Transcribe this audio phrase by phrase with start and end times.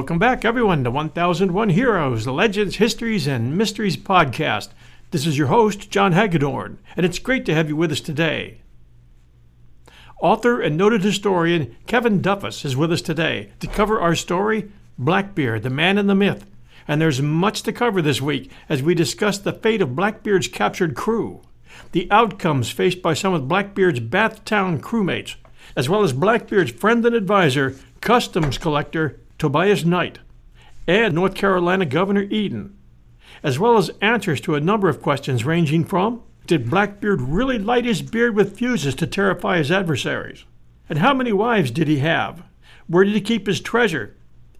[0.00, 4.70] Welcome back, everyone, to 1001 Heroes, the Legends, Histories, and Mysteries podcast.
[5.10, 8.62] This is your host, John Hagedorn, and it's great to have you with us today.
[10.22, 15.64] Author and noted historian Kevin Duffus is with us today to cover our story, Blackbeard,
[15.64, 16.46] the man and the myth.
[16.88, 20.96] And there's much to cover this week as we discuss the fate of Blackbeard's captured
[20.96, 21.42] crew,
[21.92, 25.34] the outcomes faced by some of Blackbeard's Bath Town crewmates,
[25.76, 30.18] as well as Blackbeard's friend and advisor, customs collector Tobias Knight,
[30.86, 32.76] and North Carolina Governor Eden,
[33.42, 37.86] as well as answers to a number of questions ranging from Did Blackbeard really light
[37.86, 40.44] his beard with fuses to terrify his adversaries?
[40.90, 42.42] And how many wives did he have?
[42.86, 44.14] Where did he keep his treasure?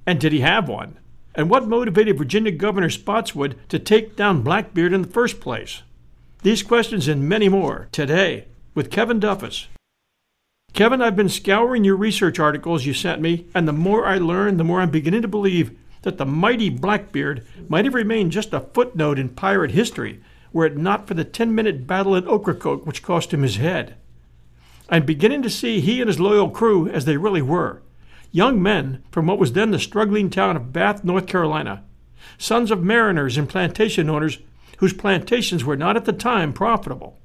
[0.06, 0.96] And did he have one?
[1.34, 5.82] And what motivated Virginia Governor Spotswood to take down Blackbeard in the first place?
[6.42, 9.66] These questions and many more today with Kevin Duffus
[10.72, 14.56] Kevin, I've been scouring your research articles you sent me, and the more I learn,
[14.56, 18.60] the more I'm beginning to believe that the mighty Blackbeard might have remained just a
[18.60, 20.20] footnote in pirate history
[20.52, 23.96] were it not for the 10 minute battle at Ocracoke which cost him his head.
[24.88, 27.82] I'm beginning to see he and his loyal crew as they really were.
[28.32, 31.84] Young men from what was then the struggling town of Bath, North Carolina,
[32.38, 34.38] sons of mariners and plantation owners
[34.78, 37.19] whose plantations were not at the time profitable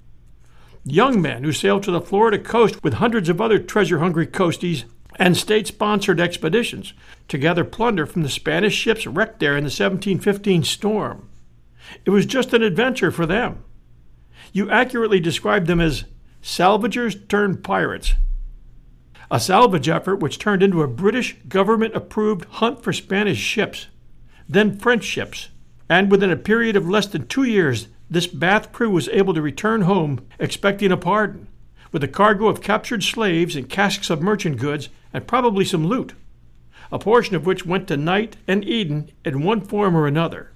[0.86, 4.86] young men who sailed to the Florida coast with hundreds of other treasure hungry coasties
[5.18, 6.94] and state sponsored expeditions
[7.28, 11.30] to gather plunder from the Spanish ships wrecked there in the 1715 storm.
[12.06, 13.64] It was just an adventure for them.
[14.52, 16.06] You accurately described them as
[16.42, 18.14] salvagers turned pirates.
[19.32, 23.88] A salvage effort which turned into a British government approved hunt for Spanish ships,
[24.48, 25.50] then French ships,
[25.90, 29.42] and within a period of less than two years, this Bath crew was able to
[29.42, 31.48] return home expecting a pardon,
[31.92, 36.14] with a cargo of captured slaves and casks of merchant goods and probably some loot,
[36.92, 40.52] a portion of which went to Knight and Eden in one form or another.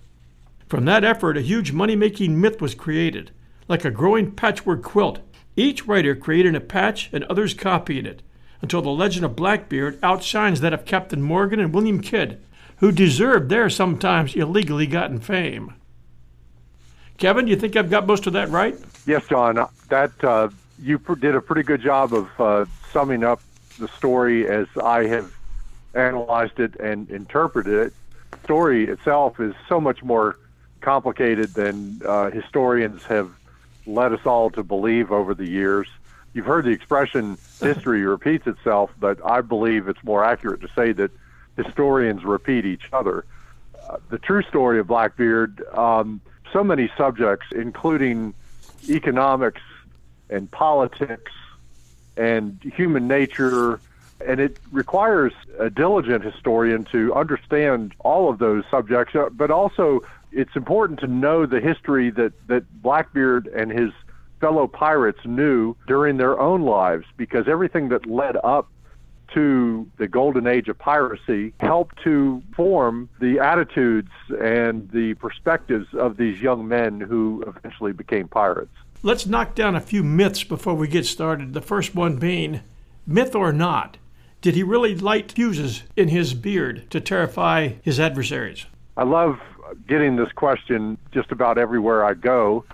[0.67, 3.31] From that effort, a huge money making myth was created,
[3.67, 5.19] like a growing patchwork quilt,
[5.55, 8.21] each writer creating a patch and others copying it,
[8.61, 12.39] until the legend of Blackbeard outshines that of Captain Morgan and William Kidd,
[12.77, 15.73] who deserved their sometimes illegally gotten fame.
[17.19, 18.78] Kevin, do you think I've got most of that right?
[19.06, 19.68] Yes, John.
[19.90, 20.50] That uh,
[20.81, 23.41] you did a pretty good job of uh, summing up
[23.78, 25.34] the story as I have
[25.94, 27.94] analyzed it and interpreted it.
[28.31, 30.38] The story itself is so much more
[30.79, 33.31] complicated than uh, historians have
[33.85, 35.90] led us all to believe over the years.
[36.34, 40.94] You've heard the expression history repeats itself, but I believe it's more accurate to say
[40.94, 41.12] that
[41.58, 43.25] historians repeat each other.
[43.90, 48.33] Uh, the true story of Blackbeard um, so many subjects, including
[48.89, 49.61] economics
[50.29, 51.31] and politics
[52.17, 53.79] and human nature.
[54.25, 60.01] And it requires a diligent historian to understand all of those subjects, uh, but also
[60.31, 63.91] it's important to know the history that, that Blackbeard and his
[64.39, 68.69] fellow pirates knew during their own lives because everything that led up
[69.34, 76.17] to the golden age of piracy helped to form the attitudes and the perspectives of
[76.17, 78.73] these young men who eventually became pirates.
[79.01, 81.53] Let's knock down a few myths before we get started.
[81.53, 82.62] The first one being
[83.07, 83.97] myth or not,
[84.41, 88.66] did he really light fuses in his beard to terrify his adversaries?
[88.97, 89.40] I love
[89.88, 92.66] getting this question just about everywhere I go.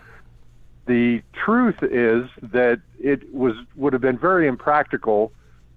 [0.87, 5.31] The truth is that it was would have been very impractical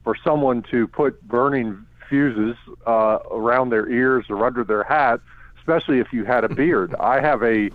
[0.08, 2.56] for someone to put burning fuses
[2.86, 5.20] uh, around their ears or under their hat,
[5.58, 6.94] especially if you had a beard.
[6.98, 7.68] I have a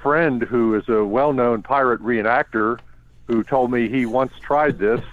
[0.00, 2.80] friend who is a well-known pirate reenactor
[3.28, 5.00] who told me he once tried this.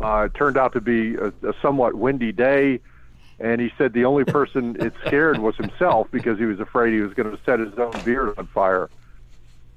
[0.00, 2.80] Uh, it turned out to be a, a somewhat windy day,
[3.38, 7.00] and he said the only person it scared was himself because he was afraid he
[7.00, 8.90] was going to set his own beard on fire.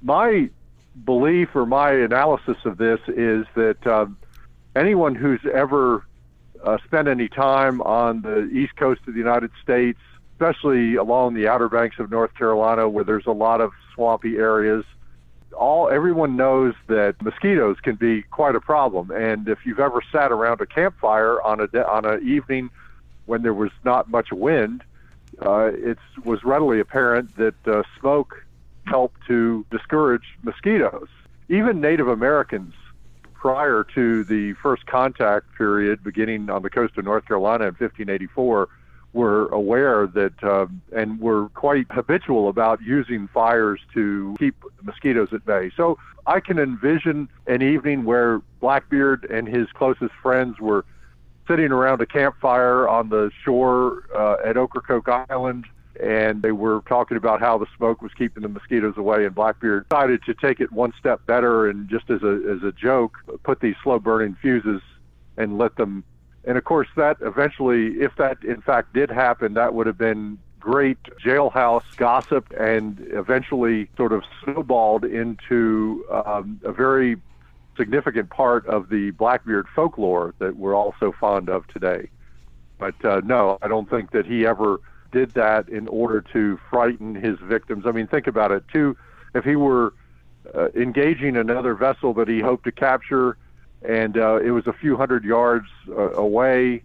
[0.02, 0.50] My
[1.04, 4.06] belief or my analysis of this is that uh,
[4.74, 6.05] anyone who's ever
[6.64, 9.98] uh, spent any time on the east coast of the United States,
[10.32, 14.84] especially along the outer banks of North Carolina, where there's a lot of swampy areas.
[15.56, 20.30] All everyone knows that mosquitoes can be quite a problem, and if you've ever sat
[20.30, 22.70] around a campfire on a on an evening
[23.24, 24.82] when there was not much wind,
[25.44, 28.44] uh, it was readily apparent that uh, smoke
[28.86, 31.08] helped to discourage mosquitoes.
[31.48, 32.74] Even Native Americans
[33.40, 38.68] prior to the first contact period beginning on the coast of North Carolina in 1584
[39.12, 45.44] were aware that uh, and were quite habitual about using fires to keep mosquitoes at
[45.44, 45.70] bay.
[45.76, 50.84] So I can envision an evening where Blackbeard and his closest friends were
[51.48, 55.66] sitting around a campfire on the shore uh, at Ocracoke Island,
[56.00, 59.24] and they were talking about how the smoke was keeping the mosquitoes away.
[59.24, 62.72] And Blackbeard decided to take it one step better and just as a as a
[62.72, 64.82] joke, put these slow burning fuses
[65.36, 66.04] and let them.
[66.44, 70.38] And of course, that eventually, if that in fact did happen, that would have been
[70.60, 77.16] great jailhouse gossip and eventually sort of snowballed into um, a very
[77.76, 82.08] significant part of the Blackbeard folklore that we're all so fond of today.
[82.78, 84.80] But uh, no, I don't think that he ever
[85.16, 87.84] did that in order to frighten his victims.
[87.86, 88.96] I mean, think about it too.
[89.34, 89.94] If he were
[90.54, 93.36] uh, engaging another vessel that he hoped to capture,
[93.82, 96.82] and uh, it was a few hundred yards uh, away,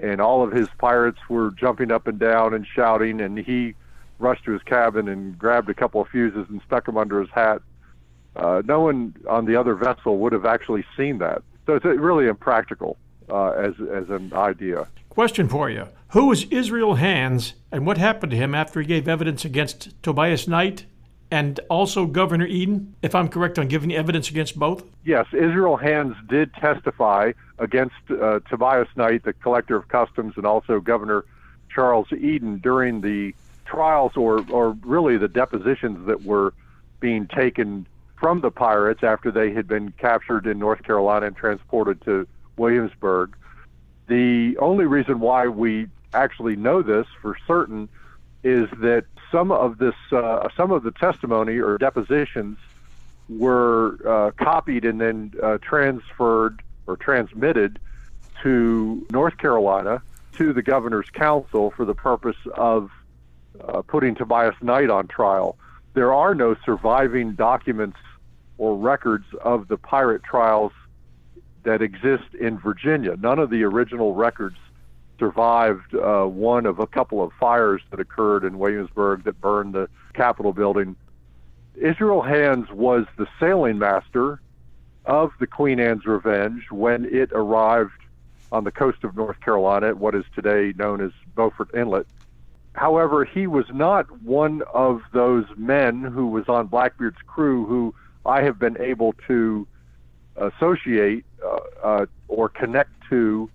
[0.00, 3.74] and all of his pirates were jumping up and down and shouting, and he
[4.18, 7.30] rushed to his cabin and grabbed a couple of fuses and stuck them under his
[7.30, 7.62] hat
[8.38, 11.42] uh, no one on the other vessel would have actually seen that.
[11.66, 12.96] So it's really impractical
[13.30, 14.86] uh, as, as an idea.
[15.10, 19.08] Question for you Who was Israel Hands, and what happened to him after he gave
[19.08, 20.84] evidence against Tobias Knight
[21.30, 24.84] and also Governor Eden, if I'm correct on giving evidence against both?
[25.04, 30.80] Yes, Israel Hands did testify against uh, Tobias Knight, the collector of customs, and also
[30.80, 31.24] Governor
[31.68, 33.34] Charles Eden during the
[33.66, 36.54] trials or, or really the depositions that were
[37.00, 37.86] being taken
[38.18, 42.26] from the pirates after they had been captured in North Carolina and transported to
[42.58, 43.36] Williamsburg.
[44.06, 47.88] The only reason why we actually know this for certain
[48.42, 52.58] is that some of this, uh, some of the testimony or depositions
[53.28, 57.78] were uh, copied and then uh, transferred or transmitted
[58.42, 60.00] to North Carolina
[60.32, 62.90] to the governor's council for the purpose of
[63.60, 65.58] uh, putting Tobias Knight on trial.
[65.94, 67.98] There are no surviving documents
[68.56, 70.72] or records of the pirate trials
[71.68, 73.14] that exist in Virginia.
[73.20, 74.56] None of the original records
[75.18, 79.86] survived uh, one of a couple of fires that occurred in Williamsburg that burned the
[80.14, 80.96] Capitol building.
[81.74, 84.40] Israel Hands was the sailing master
[85.04, 88.00] of the Queen Anne's Revenge when it arrived
[88.50, 92.06] on the coast of North Carolina at what is today known as Beaufort Inlet.
[92.72, 97.94] However, he was not one of those men who was on Blackbeard's crew who
[98.24, 99.66] I have been able to
[100.46, 103.50] associate uh, uh, or connect to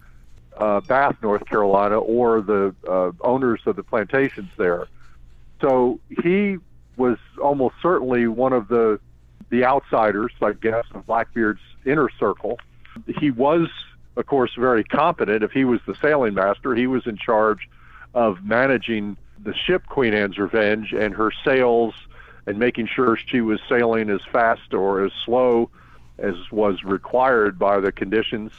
[0.58, 4.88] uh, Bath, North Carolina, or the uh, owners of the plantations there.
[5.62, 6.58] So he
[6.98, 9.00] was almost certainly one of the
[9.50, 12.58] the outsiders, I guess, of Blackbeard's inner circle.
[13.20, 13.68] He was,
[14.16, 15.44] of course, very competent.
[15.44, 17.70] If he was the sailing master, he was in charge
[18.16, 21.94] of managing the ship Queen Anne's Revenge and her sails
[22.48, 25.70] and making sure she was sailing as fast or as slow
[26.18, 28.52] as was required by the conditions.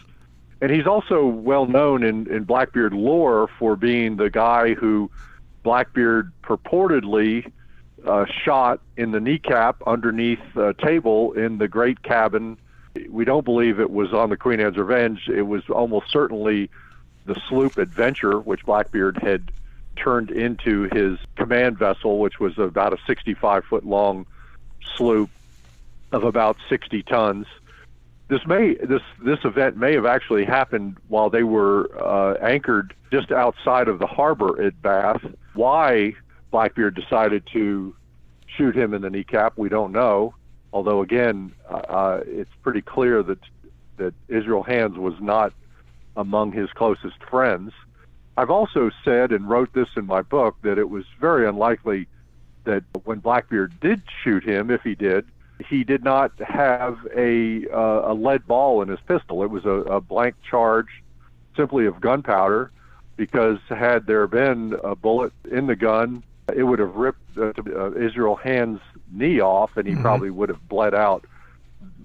[0.60, 5.10] And he's also well known in, in Blackbeard lore for being the guy who
[5.62, 7.50] Blackbeard purportedly
[8.06, 12.58] uh, shot in the kneecap underneath a table in the great cabin.
[13.08, 15.28] We don't believe it was on the Queen Anne's Revenge.
[15.28, 16.70] It was almost certainly
[17.26, 19.50] the sloop Adventure, which Blackbeard had
[19.96, 24.26] turned into his command vessel, which was about a 65 foot long
[24.96, 25.30] sloop
[26.14, 27.46] of about 60 tons.
[28.28, 33.32] This may this this event may have actually happened while they were uh, anchored just
[33.32, 35.22] outside of the harbor at Bath.
[35.54, 36.14] Why
[36.50, 37.94] Blackbeard decided to
[38.46, 40.34] shoot him in the kneecap, we don't know.
[40.72, 43.40] Although again, uh, uh it's pretty clear that
[43.96, 45.52] that Israel Hands was not
[46.16, 47.72] among his closest friends.
[48.36, 52.06] I've also said and wrote this in my book that it was very unlikely
[52.64, 55.26] that when Blackbeard did shoot him, if he did,
[55.68, 59.42] he did not have a uh, a lead ball in his pistol.
[59.42, 61.02] It was a, a blank charge,
[61.56, 62.70] simply of gunpowder,
[63.16, 67.92] because had there been a bullet in the gun, it would have ripped uh, uh,
[67.92, 68.80] Israel Hand's
[69.12, 70.02] knee off, and he mm-hmm.
[70.02, 71.24] probably would have bled out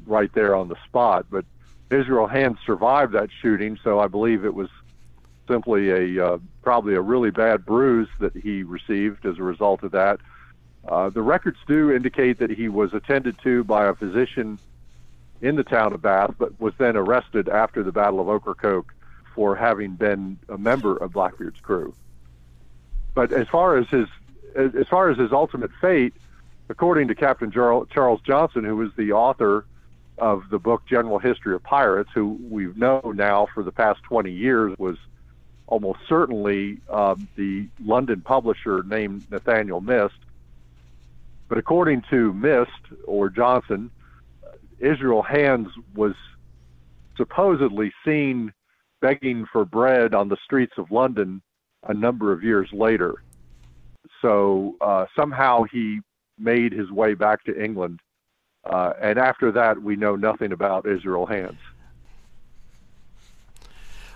[0.06, 1.25] right there on the spot.
[1.29, 1.46] But
[1.89, 4.70] Israel Hand survived that shooting, so I believe it was
[5.48, 9.91] simply a uh, probably a really bad bruise that he received as a result of
[9.91, 10.20] that.
[10.89, 14.58] Uh, the records do indicate that he was attended to by a physician
[15.39, 18.93] in the town of Bath, but was then arrested after the Battle of Ocracoke
[19.36, 21.93] for having been a member of Blackbeard's crew.
[23.13, 24.08] But as far as his
[24.55, 26.13] as far as his ultimate fate,
[26.69, 29.65] according to Captain Charles Johnson, who was the author
[30.17, 34.31] of the book General History of Pirates, who we know now for the past 20
[34.31, 34.98] years was
[35.67, 40.15] almost certainly um, the London publisher named Nathaniel Mist.
[41.50, 42.70] But according to Mist
[43.06, 43.91] or Johnson,
[44.79, 46.13] Israel Hands was
[47.18, 48.53] supposedly seen
[49.01, 51.41] begging for bread on the streets of London
[51.88, 53.15] a number of years later.
[54.22, 56.00] So uh, somehow he
[56.38, 58.00] made his way back to England.
[58.63, 61.58] Uh, and after that, we know nothing about Israel Hands.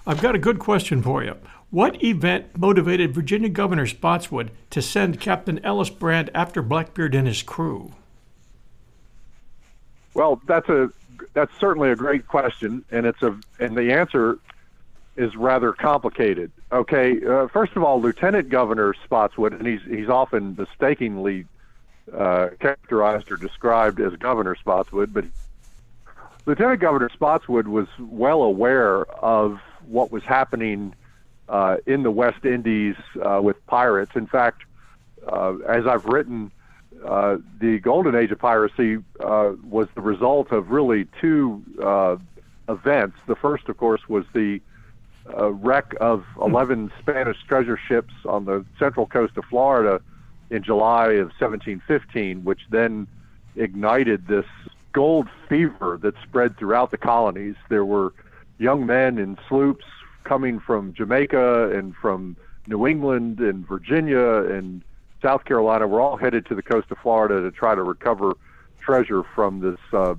[0.05, 1.35] I've got a good question for you.
[1.73, 7.41] What event motivated Virginia Governor Spotswood to send Captain Ellis Brand after Blackbeard and his
[7.41, 7.93] crew?
[10.13, 10.91] Well, that's a
[11.33, 14.37] that's certainly a great question, and it's a and the answer
[15.15, 16.51] is rather complicated.
[16.71, 21.47] Okay, uh, first of all, Lieutenant Governor Spotswood, and he's he's often mistakenly
[22.15, 25.25] uh, characterized or described as Governor Spotswood, but
[26.45, 30.93] Lieutenant Governor Spotswood was well aware of what was happening
[31.53, 34.13] uh, in the West Indies uh, with pirates.
[34.15, 34.63] In fact,
[35.27, 36.51] uh, as I've written,
[37.05, 42.17] uh, the golden age of piracy uh, was the result of really two uh,
[42.67, 43.17] events.
[43.27, 44.61] The first, of course, was the
[45.25, 50.01] wreck of 11 Spanish treasure ships on the central coast of Florida
[50.49, 53.07] in July of 1715, which then
[53.55, 54.45] ignited this
[54.91, 57.55] gold fever that spread throughout the colonies.
[57.69, 58.11] There were
[58.57, 59.85] young men in sloops
[60.23, 62.37] coming from Jamaica and from
[62.67, 64.83] New England and Virginia and
[65.21, 68.33] South Carolina were all headed to the coast of Florida to try to recover
[68.79, 70.15] treasure from this uh,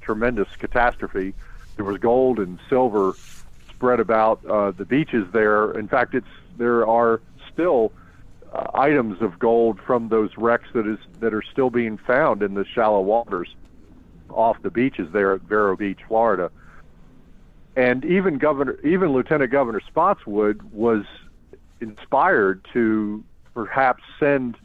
[0.00, 1.34] tremendous catastrophe.
[1.76, 3.14] There was gold and silver
[3.70, 5.72] spread about uh, the beaches there.
[5.72, 6.26] In fact, it's
[6.58, 7.20] there are
[7.52, 7.92] still
[8.52, 12.54] uh, items of gold from those wrecks that is that are still being found in
[12.54, 13.54] the shallow waters
[14.28, 16.50] off the beaches there at Vero Beach, Florida.
[17.76, 21.04] And even Governor, even Lieutenant Governor Spotswood was
[21.80, 23.24] inspired to
[23.54, 24.56] perhaps send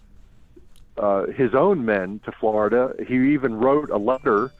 [0.98, 2.94] uh, his own men to Florida.
[3.08, 4.52] He even wrote a letter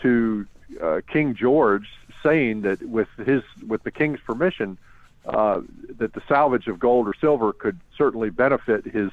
[0.00, 0.46] to
[0.82, 1.88] uh, King George
[2.22, 4.78] saying that with his with the king's permission,
[5.26, 5.60] uh,
[5.98, 9.10] that the salvage of gold or silver could certainly benefit his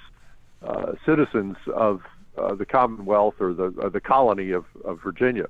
[0.63, 2.01] uh, citizens of
[2.37, 5.47] uh, the Commonwealth or the uh, the colony of, of Virginia.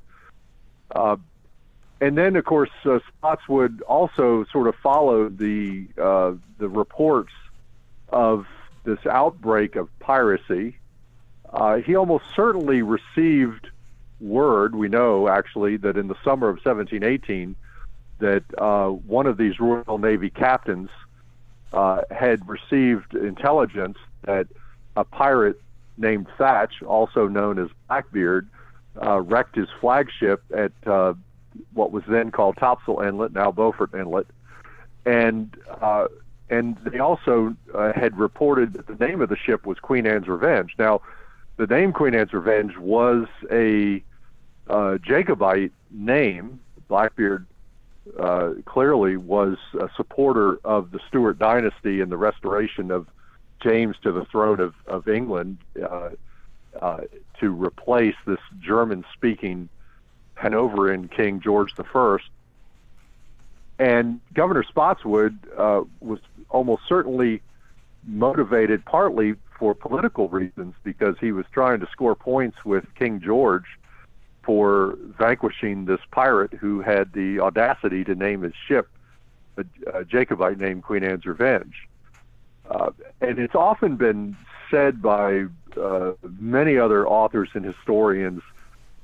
[2.02, 7.32] And then, of course, Spotswood also sort of followed the the reports
[8.10, 8.46] of
[8.84, 10.76] this outbreak of piracy,
[11.52, 13.70] uh, he almost certainly received
[14.20, 14.76] word.
[14.76, 17.56] We know actually that in the summer of 1718,
[18.20, 20.90] that uh, one of these Royal Navy captains
[21.74, 24.48] uh, had received intelligence that
[24.96, 25.60] a pirate
[25.98, 28.48] named Thatch, also known as Blackbeard,
[29.04, 31.14] uh, wrecked his flagship at uh,
[31.74, 34.28] what was then called Topsail Inlet, now Beaufort Inlet,
[35.06, 36.08] and uh,
[36.50, 40.28] and they also uh, had reported that the name of the ship was Queen Anne's
[40.28, 40.76] Revenge.
[40.78, 41.02] Now,
[41.58, 44.04] the name Queen Anne's Revenge was a
[44.70, 46.60] uh, Jacobite name.
[46.90, 47.46] Blackbeard
[48.20, 53.08] uh, clearly was a supporter of the Stuart dynasty and the restoration of
[53.62, 56.10] James to the throne of, of England uh,
[56.82, 57.02] uh,
[57.40, 59.70] to replace this German speaking
[60.42, 62.30] Hanoverian King George the First.
[63.80, 66.20] And Governor Spotswood uh, was
[66.50, 67.42] almost certainly
[68.06, 73.66] motivated partly for political reasons because he was trying to score points with King George
[74.44, 78.90] for vanquishing this pirate who had the audacity to name his ship
[79.58, 81.88] a, a Jacobite named Queen Anne's Revenge.
[82.70, 84.36] Uh, and it's often been
[84.70, 85.46] said by
[85.80, 88.42] uh, many other authors and historians,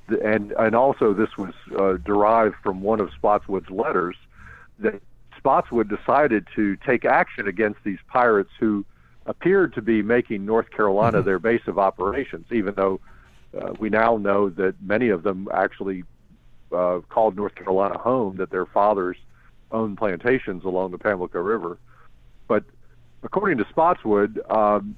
[0.09, 4.15] and and also this was uh, derived from one of Spotswood's letters,
[4.79, 5.01] that
[5.37, 8.85] Spotswood decided to take action against these pirates who
[9.25, 11.25] appeared to be making North Carolina mm-hmm.
[11.25, 12.99] their base of operations, even though
[13.57, 16.03] uh, we now know that many of them actually
[16.71, 19.17] uh, called North Carolina home, that their fathers
[19.71, 21.77] owned plantations along the Pamlico River.
[22.47, 22.63] But
[23.23, 24.95] according to Spotswood, um,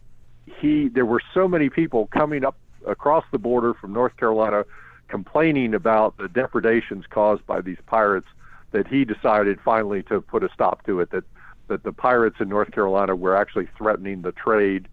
[0.59, 2.55] he there were so many people coming up
[2.87, 4.63] across the border from North Carolina
[5.09, 8.27] complaining about the depredations caused by these pirates
[8.71, 11.11] that he decided finally to put a stop to it.
[11.11, 11.23] That
[11.69, 14.87] that the pirates in North Carolina were actually threatening the trade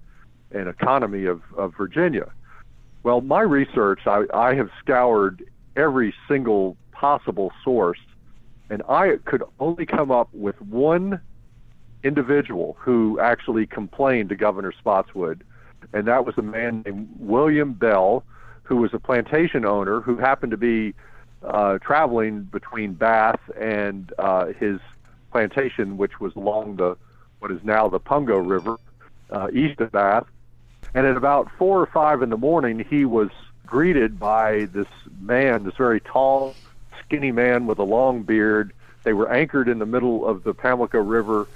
[0.53, 2.31] and economy of, of Virginia.
[3.03, 5.43] Well, my research, I, I have scoured
[5.75, 7.99] every single possible source,
[8.71, 11.21] and I could only come up with one
[12.05, 15.45] individual who actually complained to Governor Spotswood,
[15.93, 18.25] and that was a man named William Bell,
[18.67, 20.95] who was a plantation owner who happened to be
[21.45, 24.81] uh, traveling between Bath and uh, his
[25.31, 26.97] plantation, which was along the
[27.39, 28.77] what is now the Pungo River,
[29.31, 30.27] uh, east of Bath.
[30.95, 33.29] And at about four or five in the morning, he was
[33.67, 34.87] greeted by this
[35.21, 36.55] man, this very tall,
[37.05, 38.73] skinny man with a long beard,
[39.05, 41.47] They were anchored in the middle of the Pamlico River,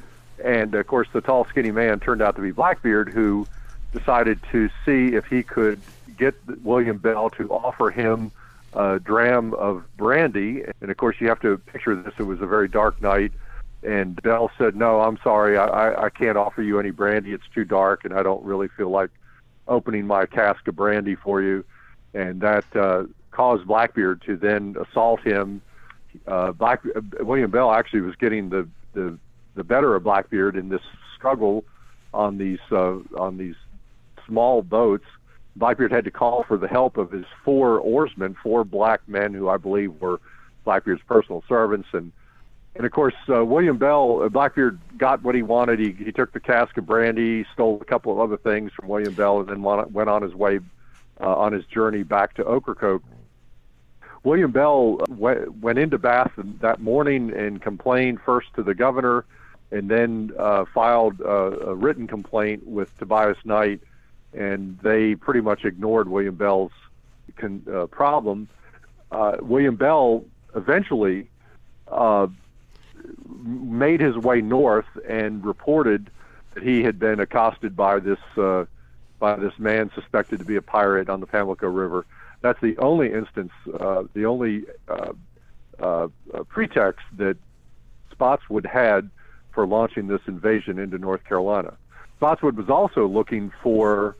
[0.45, 3.47] and of course, the tall, skinny man turned out to be Blackbeard, who
[3.93, 5.81] decided to see if he could
[6.21, 8.31] get William Bell to offer him
[8.75, 10.63] a dram of brandy.
[10.81, 12.15] And of course, you have to picture this.
[12.19, 13.33] It was a very dark night.
[13.83, 15.57] And Bell said, No, I'm sorry.
[15.57, 17.33] I, I can't offer you any brandy.
[17.33, 19.11] It's too dark, and I don't really feel like
[19.67, 21.65] opening my cask of brandy for you.
[22.13, 25.63] And that uh, caused Blackbeard to then assault him.
[26.27, 29.17] Uh, Black uh, William Bell actually was getting the, the
[29.55, 30.83] the better of Blackbeard in this
[31.17, 31.65] struggle
[32.13, 33.55] on these uh, on these
[34.27, 35.07] small boats.
[35.57, 39.49] Blackbeard had to call for the help of his four oarsmen, four black men who
[39.49, 40.21] I believe were
[40.65, 42.13] Blackbeard's personal servants, and
[42.77, 45.81] and of course uh, William Bell, uh, Blackbeard got what he wanted.
[45.81, 49.15] He he took the cask of brandy, stole a couple of other things from William
[49.15, 50.61] Bell, and then went on his way
[51.21, 53.03] uh, on his journey back to Ocracoke.
[54.23, 59.25] William Bell went, went into Bath that morning and complained first to the governor,
[59.71, 63.81] and then uh, filed a, a written complaint with Tobias Knight
[64.33, 66.73] and they pretty much ignored William Bell's
[67.37, 68.49] con, uh, problem.
[69.11, 71.29] Uh, William Bell eventually
[71.89, 72.27] uh,
[73.45, 76.11] made his way north and reported
[76.55, 78.65] that he had been accosted by this uh,
[79.19, 82.07] by this man suspected to be a pirate on the Pamlico River.
[82.41, 86.09] That's the only instance, uh, the only uh,
[86.49, 87.37] pretext that
[88.11, 89.11] Spotswood had
[89.53, 91.75] for launching this invasion into North Carolina.
[92.17, 94.17] Spotswood was also looking for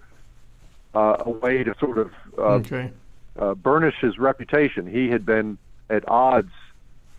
[0.95, 2.91] uh, a way to sort of uh, okay.
[3.39, 4.87] uh, burnish his reputation.
[4.87, 6.53] He had been at odds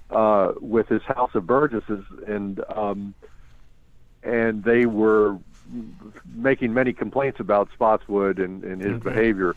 [0.09, 3.13] uh, with his House of Burgesses, and um,
[4.23, 5.37] and they were
[6.35, 9.09] making many complaints about Spotswood and, and his okay.
[9.09, 9.55] behavior.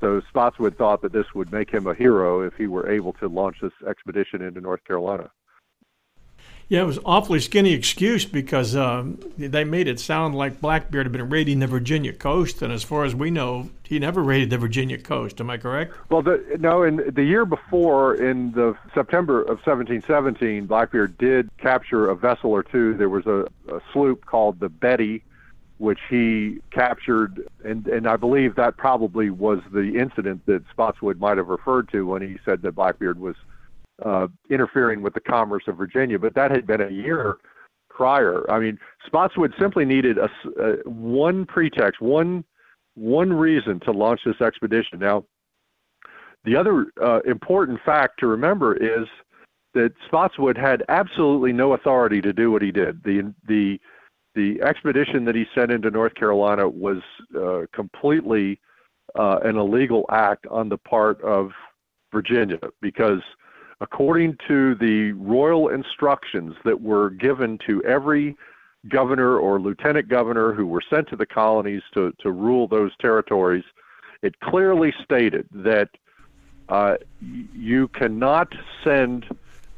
[0.00, 3.28] So Spotswood thought that this would make him a hero if he were able to
[3.28, 5.30] launch this expedition into North Carolina.
[6.70, 11.12] Yeah, it was awfully skinny excuse because um, they made it sound like Blackbeard had
[11.12, 14.58] been raiding the Virginia coast, and as far as we know, he never raided the
[14.58, 15.40] Virginia coast.
[15.40, 15.92] Am I correct?
[16.10, 16.84] Well, the, no.
[16.84, 22.62] In the year before, in the September of 1717, Blackbeard did capture a vessel or
[22.62, 22.94] two.
[22.96, 25.24] There was a, a sloop called the Betty,
[25.78, 31.36] which he captured, and and I believe that probably was the incident that Spotswood might
[31.36, 33.34] have referred to when he said that Blackbeard was
[34.04, 37.38] uh, interfering with the commerce of Virginia, but that had been a year
[37.88, 38.50] prior.
[38.50, 40.28] I mean, Spotswood simply needed a,
[40.62, 42.44] uh, one pretext, one
[42.94, 44.98] one reason to launch this expedition.
[44.98, 45.24] Now,
[46.44, 49.06] the other uh, important fact to remember is
[49.74, 53.02] that Spotswood had absolutely no authority to do what he did.
[53.04, 53.78] The the
[54.34, 56.98] the expedition that he sent into North Carolina was
[57.36, 58.60] uh, completely
[59.18, 61.50] uh, an illegal act on the part of
[62.12, 63.20] Virginia because
[63.80, 68.36] according to the royal instructions that were given to every
[68.88, 73.64] governor or lieutenant governor who were sent to the colonies to, to rule those territories,
[74.22, 75.88] it clearly stated that
[76.68, 78.52] uh, you cannot
[78.84, 79.26] send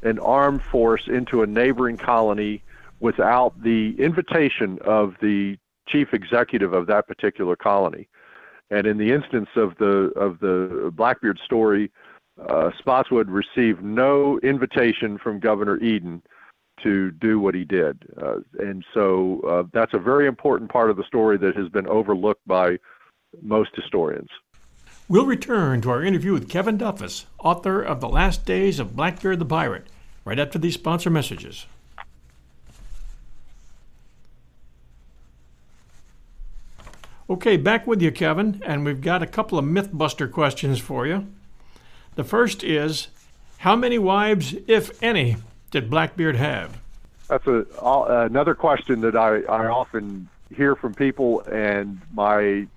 [0.03, 2.61] an armed force into a neighboring colony
[2.99, 8.07] without the invitation of the chief executive of that particular colony.
[8.69, 11.91] And in the instance of the of the Blackbeard story,
[12.39, 16.21] uh, Spotswood received no invitation from Governor Eden
[16.81, 18.03] to do what he did.
[18.21, 21.87] Uh, and so uh, that's a very important part of the story that has been
[21.87, 22.77] overlooked by
[23.41, 24.29] most historians.
[25.07, 29.39] We'll return to our interview with Kevin Duffus, author of The Last Days of Blackbeard
[29.39, 29.87] the Pirate,
[30.25, 31.65] right after these sponsor messages.
[37.29, 41.27] Okay, back with you, Kevin, and we've got a couple of Mythbuster questions for you.
[42.15, 43.07] The first is
[43.57, 45.37] how many wives, if any,
[45.71, 46.79] did Blackbeard have?
[47.27, 52.67] That's a, another question that I, I often hear from people, and my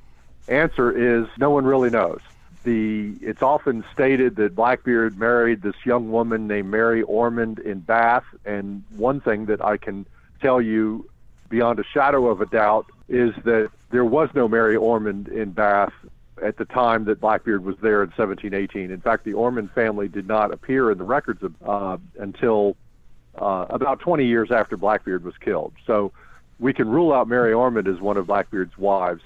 [0.49, 2.21] answer is no one really knows.
[2.65, 8.25] The, it's often stated that Blackbeard married this young woman named Mary Ormond in Bath,
[8.45, 10.07] and one thing that I can
[10.41, 11.09] tell you
[11.49, 15.93] beyond a shadow of a doubt is that there was no Mary Ormond in Bath
[16.43, 18.91] at the time that Blackbeard was there in 1718.
[18.91, 22.77] In fact, the Ormond family did not appear in the records of, uh, until
[23.39, 25.73] uh, about 20 years after Blackbeard was killed.
[25.87, 26.13] So
[26.59, 29.23] we can rule out Mary Ormond as one of Blackbeard's wives.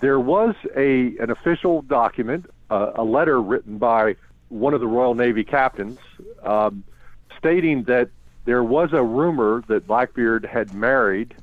[0.00, 4.16] There was a an official document, uh, a letter written by
[4.48, 5.98] one of the Royal Navy captains,
[6.42, 6.84] um,
[7.38, 8.10] stating that
[8.44, 11.34] there was a rumor that Blackbeard had married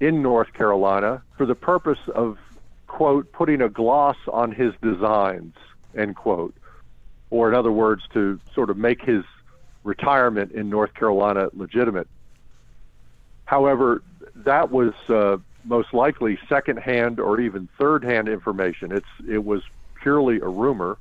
[0.00, 2.38] in North Carolina for the purpose of
[2.88, 5.54] quote, putting a gloss on his designs,
[5.96, 6.54] end quote.
[7.30, 9.24] Or, in other words, to sort of make his
[9.84, 12.08] retirement in North Carolina legitimate.
[13.44, 14.02] However,
[14.34, 18.92] that was uh, most likely secondhand or even third-hand information.
[18.92, 19.62] It's it was
[20.02, 20.98] purely a rumor.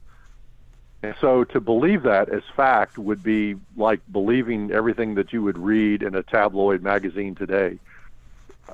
[1.04, 5.58] And so to believe that as fact would be like believing everything that you would
[5.58, 7.80] read in a tabloid magazine today.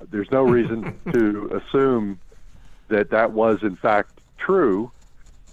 [0.09, 2.19] There's no reason to assume
[2.93, 4.91] that that was in fact true,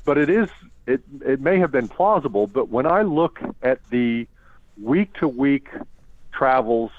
[0.04, 0.48] but it is
[0.86, 4.26] it it may have been plausible, but when I look at the
[4.80, 5.68] week to week
[6.32, 6.90] travels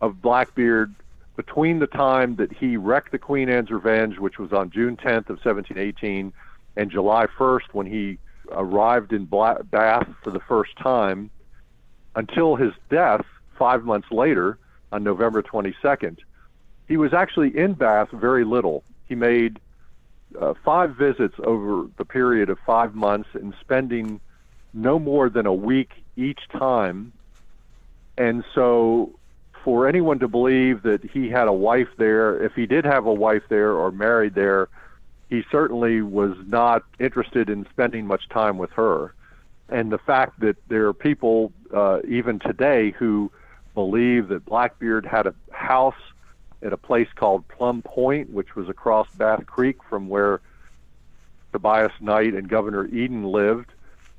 [0.00, 0.94] of Blackbeard
[1.36, 5.30] between the time that he wrecked the Queen Anne's Revenge, which was on June 10th
[5.30, 6.32] of 1718,
[6.76, 8.18] and July 1st when he
[8.52, 11.30] arrived in Bath for the first time,
[12.14, 13.24] until his death
[13.58, 14.58] five months later
[14.92, 16.18] on November 22nd,
[16.88, 18.82] he was actually in Bath very little.
[19.10, 19.58] He made
[20.40, 24.20] uh, five visits over the period of five months and spending
[24.72, 27.12] no more than a week each time.
[28.16, 29.10] And so,
[29.64, 33.12] for anyone to believe that he had a wife there, if he did have a
[33.12, 34.68] wife there or married there,
[35.28, 39.12] he certainly was not interested in spending much time with her.
[39.68, 43.32] And the fact that there are people, uh, even today, who
[43.74, 46.00] believe that Blackbeard had a house
[46.62, 50.40] at a place called Plum Point, which was across Bath Creek from where
[51.52, 53.70] Tobias Knight and Governor Eden lived,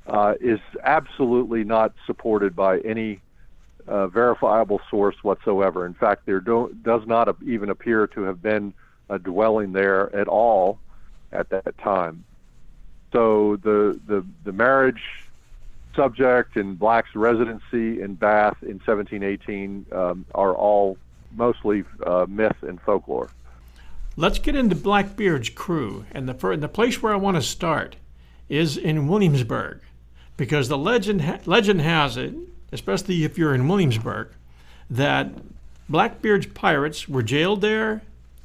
[0.06, 3.20] uh, is absolutely not supported by any
[3.86, 5.86] uh, verifiable source whatsoever.
[5.86, 8.74] In fact, there does not even appear to have been
[9.08, 10.78] a dwelling there at all
[11.30, 12.24] at that time.
[13.12, 15.02] So the the, the marriage
[15.94, 20.96] subject and Black's residency in Bath in 1718 um, are all
[21.34, 23.30] mostly uh, myth and folklore.
[24.16, 27.96] Let's get into Blackbeard's crew, and the the place where I want to start
[28.48, 29.80] is in Williamsburg,
[30.36, 32.34] because the legend ha- legend has it,
[32.72, 34.28] especially if you're in Williamsburg,
[34.90, 35.30] that
[35.88, 38.02] Blackbeard's pirates were jailed there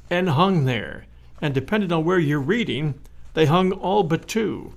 [0.08, 1.04] and hung there,
[1.42, 2.94] and depending on where you're reading,
[3.34, 4.72] they hung all but two.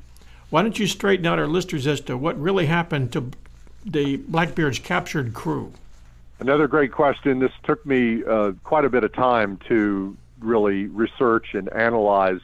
[0.49, 3.31] Why don't you straighten out our listeners as to what really happened to
[3.85, 5.71] the Blackbeard's captured crew?
[6.41, 7.37] Another great question.
[7.37, 12.41] This took me uh, quite a bit of time to really research and analyze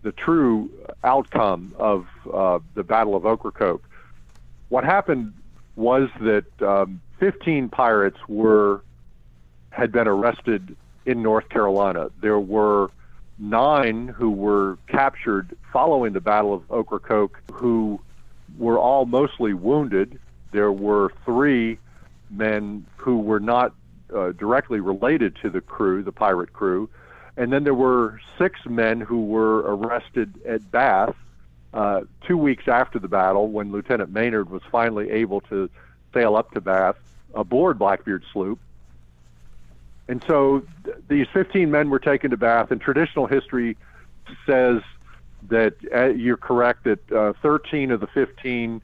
[0.00, 0.70] the true
[1.04, 3.84] outcome of uh, the Battle of Ocracoke.
[4.70, 5.34] What happened
[5.76, 8.82] was that um, 15 pirates were
[9.68, 12.08] had been arrested in North Carolina.
[12.22, 12.90] There were
[13.38, 18.00] nine who were captured following the Battle of Ocracoke, who
[18.56, 20.18] were all mostly wounded.
[20.52, 21.78] There were three
[22.32, 23.74] men who were not
[24.14, 26.88] uh, directly related to the crew, the pirate crew.
[27.36, 31.14] And then there were six men who were arrested at Bath
[31.72, 35.70] uh, two weeks after the battle when Lieutenant Maynard was finally able to
[36.12, 36.96] sail up to Bath
[37.34, 38.58] aboard Blackbeard's sloop.
[40.08, 43.78] And so th- these 15 men were taken to Bath, and traditional history
[44.44, 44.82] says
[45.48, 48.82] that uh, you're correct that uh, 13 of the 15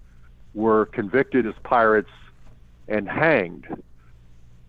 [0.54, 2.10] were convicted as pirates
[2.88, 3.66] and hanged.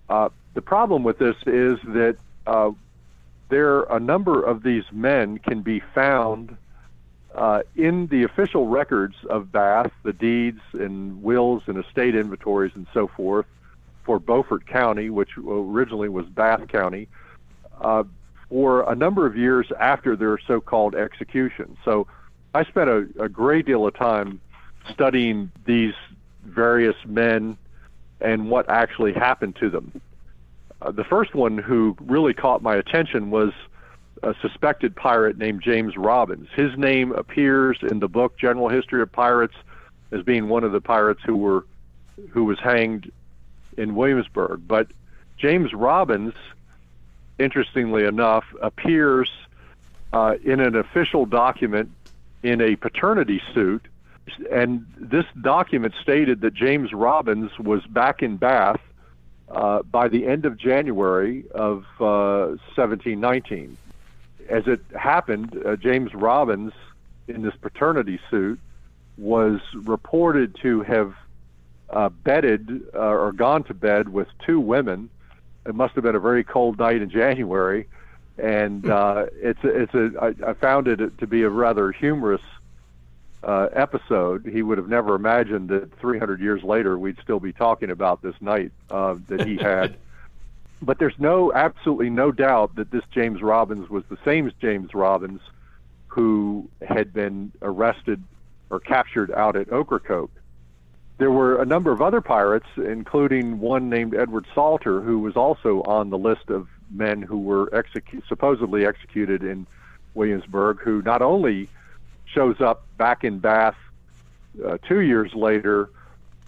[0.09, 2.71] Uh, the problem with this is that uh,
[3.49, 6.57] there a number of these men can be found
[7.35, 12.87] uh, in the official records of Bath, the deeds and wills and estate inventories and
[12.93, 13.45] so forth
[14.03, 17.07] for Beaufort County, which originally was Bath County,
[17.79, 18.03] uh,
[18.49, 21.77] for a number of years after their so-called execution.
[21.85, 22.07] So
[22.55, 24.41] I spent a, a great deal of time
[24.91, 25.93] studying these
[26.43, 27.57] various men
[28.21, 30.01] and what actually happened to them.
[30.81, 33.51] Uh, the first one who really caught my attention was
[34.23, 36.47] a suspected pirate named James Robbins.
[36.55, 39.55] His name appears in the book General History of Pirates
[40.11, 41.65] as being one of the pirates who were
[42.31, 43.11] who was hanged
[43.77, 44.67] in Williamsburg.
[44.67, 44.87] But
[45.37, 46.33] James Robbins,
[47.37, 49.31] interestingly enough, appears
[50.11, 51.89] uh, in an official document
[52.43, 53.85] in a paternity suit
[54.51, 58.79] and this document stated that James Robbins was back in Bath
[59.49, 63.77] uh, by the end of January of uh, 1719.
[64.49, 66.73] As it happened, uh, James Robbins,
[67.27, 68.59] in this paternity suit,
[69.17, 71.13] was reported to have
[71.89, 75.09] uh, bedded uh, or gone to bed with two women.
[75.65, 77.87] It must have been a very cold night in January,
[78.37, 78.91] and hmm.
[78.91, 82.41] uh, it's a, it's a I, I found it to be a rather humorous
[83.43, 87.89] uh, episode, he would have never imagined that 300 years later we'd still be talking
[87.89, 89.95] about this night uh, that he had.
[90.81, 95.41] but there's no, absolutely no doubt that this James Robbins was the same James Robbins
[96.07, 98.21] who had been arrested
[98.69, 100.31] or captured out at Ocracoke.
[101.17, 105.81] there were a number of other pirates, including one named Edward Salter, who was also
[105.83, 109.65] on the list of men who were execu- supposedly executed in
[110.13, 111.69] Williamsburg, who not only
[112.33, 113.75] shows up back in Bath
[114.65, 115.89] uh, two years later,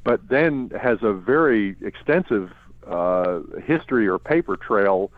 [0.03, 2.51] but then has a very extensive
[2.87, 5.11] uh, history or paper trail.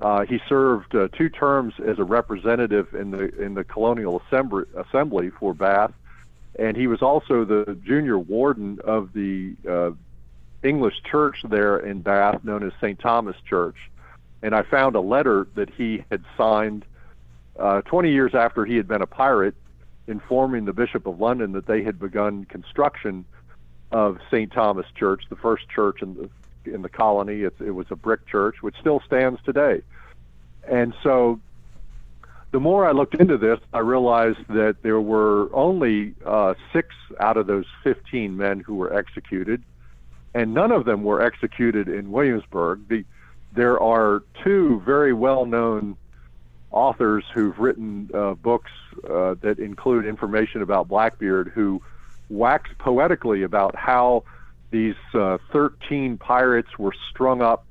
[0.00, 4.64] Uh, he served uh, two terms as a representative in the in the colonial assembly,
[4.74, 5.92] assembly for Bath,
[6.58, 9.90] and he was also the junior warden of the uh,
[10.62, 12.98] English church there in Bath, known as St.
[12.98, 13.76] Thomas Church.
[14.42, 16.84] And I found a letter that he had signed
[17.58, 19.54] uh, 20 years after he had been a pirate,
[20.06, 23.24] informing the Bishop of London that they had begun construction
[23.92, 24.52] of St.
[24.52, 26.30] Thomas Church, the first church in the
[26.64, 27.42] in the colony.
[27.42, 29.82] It, it was a brick church, which still stands today.
[30.68, 31.40] And so,
[32.52, 37.36] the more I looked into this, I realized that there were only uh, six out
[37.36, 39.62] of those 15 men who were executed,
[40.34, 42.88] and none of them were executed in Williamsburg.
[42.88, 43.04] The,
[43.52, 45.96] there are two very well-known
[46.70, 48.70] authors who've written uh, books
[49.08, 51.82] uh, that include information about Blackbeard who
[52.28, 54.22] wax poetically about how
[54.70, 57.66] these uh, 13 pirates were strung up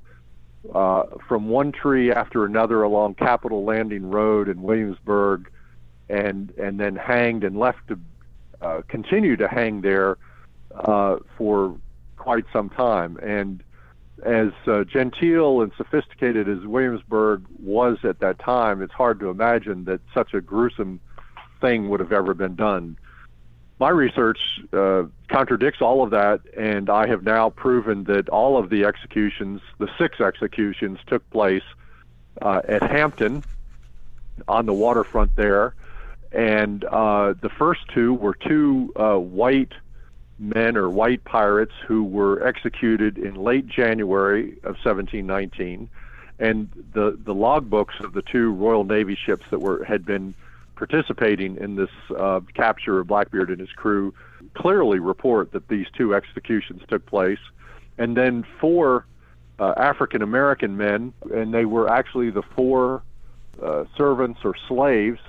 [0.75, 5.49] uh, from one tree after another along Capitol Landing Road in Williamsburg,
[6.09, 7.99] and and then hanged and left to
[8.61, 10.17] uh, continue to hang there
[11.37, 11.77] for
[12.17, 13.17] quite some time.
[13.23, 13.63] And
[14.23, 19.85] as uh, genteel and sophisticated as Williamsburg was at that time, it's hard to imagine
[19.85, 20.99] that such a gruesome
[21.61, 22.97] thing would have ever been done.
[23.79, 24.39] My research
[24.73, 29.61] uh, contradicts all of that, and I have now proven that all of the executions,
[29.77, 31.63] the six executions, took place
[32.41, 33.43] uh, at Hampton
[34.47, 35.75] on the waterfront there.
[36.31, 39.71] And uh, the first two were two uh, white
[40.39, 45.89] men or white pirates who were executed in late January of 1719,
[46.39, 50.33] and the the logbooks of the two Royal Navy ships that were had been
[50.75, 54.13] participating in this uh, capture of Blackbeard and his crew
[54.53, 57.39] clearly report that these two executions took place,
[57.97, 59.05] and then four
[59.59, 63.03] uh, African American men, and they were actually the four
[63.61, 65.19] uh, servants or slaves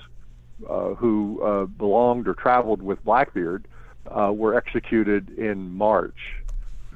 [0.69, 3.67] uh, who uh, belonged or traveled with Blackbeard
[4.07, 6.37] uh, were executed in March.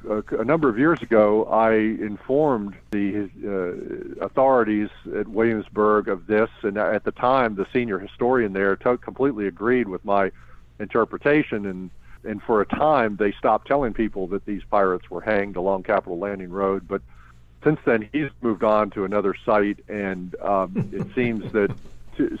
[0.09, 6.49] A, a, number of years ago, I informed the uh, authorities at Williamsburg of this,
[6.61, 10.31] and at the time, the senior historian there t- completely agreed with my
[10.79, 11.65] interpretation.
[11.65, 11.89] And,
[12.23, 16.19] and for a time, they stopped telling people that these pirates were hanged along Capitol
[16.19, 16.87] Landing Road.
[16.87, 17.01] But
[17.63, 21.75] since then, he's moved on to another site, and um, it seems that
[22.17, 22.37] to,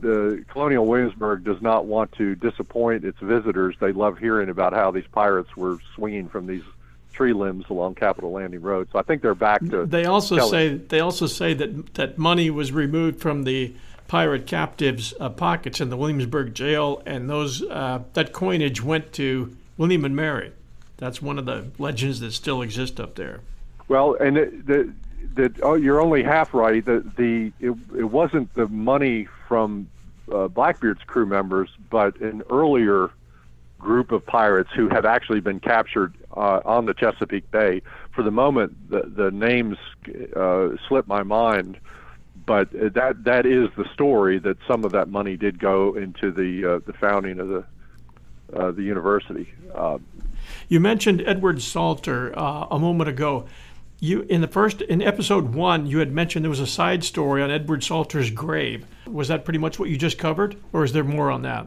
[0.00, 3.76] the Colonial Williamsburg does not want to disappoint its visitors.
[3.80, 6.62] They love hearing about how these pirates were swinging from these
[7.12, 8.88] tree limbs along Capitol Landing Road.
[8.92, 9.86] So I think they're back to.
[9.86, 13.74] They also say they also say that that money was removed from the
[14.08, 19.56] pirate captives' uh, pockets in the Williamsburg jail, and those uh, that coinage went to
[19.76, 20.52] William and Mary.
[20.96, 23.40] That's one of the legends that still exist up there.
[23.88, 24.92] Well, and the,
[25.34, 26.84] that oh, you're only half right.
[26.84, 29.88] The the it, it wasn't the money from
[30.32, 33.10] uh, Blackbeard's crew members, but an earlier
[33.78, 37.82] group of pirates who had actually been captured uh, on the Chesapeake Bay.
[38.12, 39.76] For the moment, the the names
[40.34, 41.78] uh, slip my mind,
[42.46, 44.38] but that that is the story.
[44.38, 47.64] That some of that money did go into the uh, the founding of the
[48.56, 49.52] uh, the university.
[49.74, 49.98] Uh,
[50.68, 53.46] you mentioned Edward Salter uh, a moment ago
[54.04, 57.42] you in the first in episode one you had mentioned there was a side story
[57.42, 58.86] on Edward Salter's grave.
[59.06, 61.66] Was that pretty much what you just covered, or is there more on that?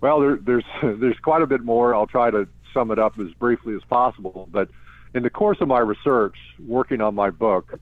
[0.00, 1.94] Well, there, there's there's quite a bit more.
[1.94, 4.48] I'll try to sum it up as briefly as possible.
[4.50, 4.70] But
[5.14, 6.36] in the course of my research,
[6.66, 7.78] working on my book,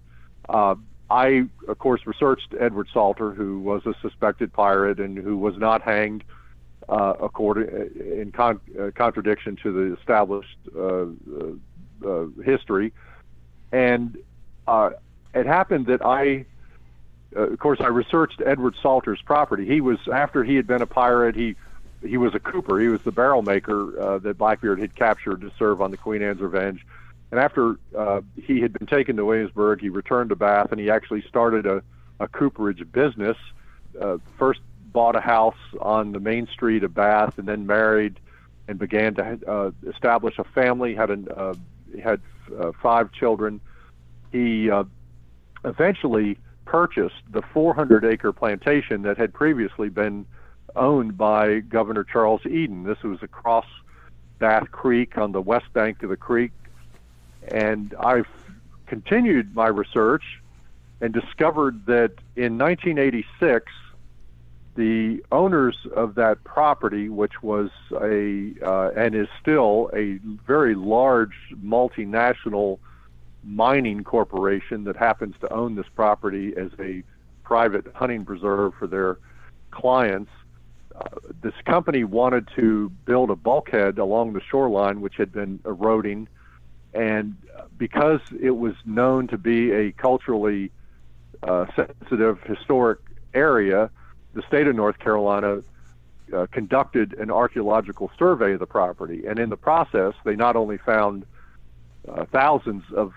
[0.49, 0.75] uh,
[1.09, 5.83] I of course researched Edward Salter, who was a suspected pirate and who was not
[5.83, 6.25] hanged.
[6.89, 7.69] Uh, according
[8.01, 11.05] in con- uh, contradiction to the established uh, uh,
[12.05, 12.93] uh, history,
[13.73, 14.19] and
[14.67, 14.91] uh,
[15.35, 16.47] it happened that I,
[17.37, 19.65] uh, of course, I researched Edward Salter's property.
[19.67, 21.37] He was after he had been a pirate.
[21.37, 21.57] He
[22.03, 22.81] he was a cooper.
[22.81, 26.23] He was the barrel maker uh, that Blackbeard had captured to serve on the Queen
[26.23, 26.85] Anne's Revenge.
[27.31, 30.91] And after uh, he had been taken to Williamsburg, he returned to Bath, and he
[30.91, 31.83] actually started a,
[32.19, 33.37] a cooperage business.
[34.01, 34.61] Uh, first
[34.93, 38.19] bought a house on the main street of Bath, and then married
[38.67, 40.95] and began to uh, establish a family.
[40.95, 41.55] had an uh,
[41.99, 42.21] had
[42.59, 43.61] uh, five children.
[44.33, 44.85] He uh,
[45.65, 50.27] eventually purchased the 400 acre plantation that had previously been
[50.77, 52.85] owned by Governor Charles Eden.
[52.85, 53.67] This was across
[54.39, 56.53] Bath Creek on the west bank of the creek.
[57.49, 58.29] And I've
[58.87, 60.23] continued my research
[61.01, 63.73] and discovered that in 1986,
[64.81, 67.69] the owners of that property, which was
[68.01, 72.79] a uh, and is still a very large multinational
[73.45, 77.03] mining corporation that happens to own this property as a
[77.45, 79.19] private hunting preserve for their
[79.71, 80.31] clients.
[80.97, 81.09] Uh,
[81.43, 86.27] this company wanted to build a bulkhead along the shoreline, which had been eroding,
[86.95, 87.37] and
[87.77, 90.71] because it was known to be a culturally
[91.43, 93.01] uh, sensitive historic
[93.35, 93.91] area,
[94.35, 95.63] the state of North Carolina
[96.35, 100.79] uh, conducted an archaeological survey of the property, and in the process, they not only
[100.79, 101.25] found
[102.09, 103.13] uh, thousands of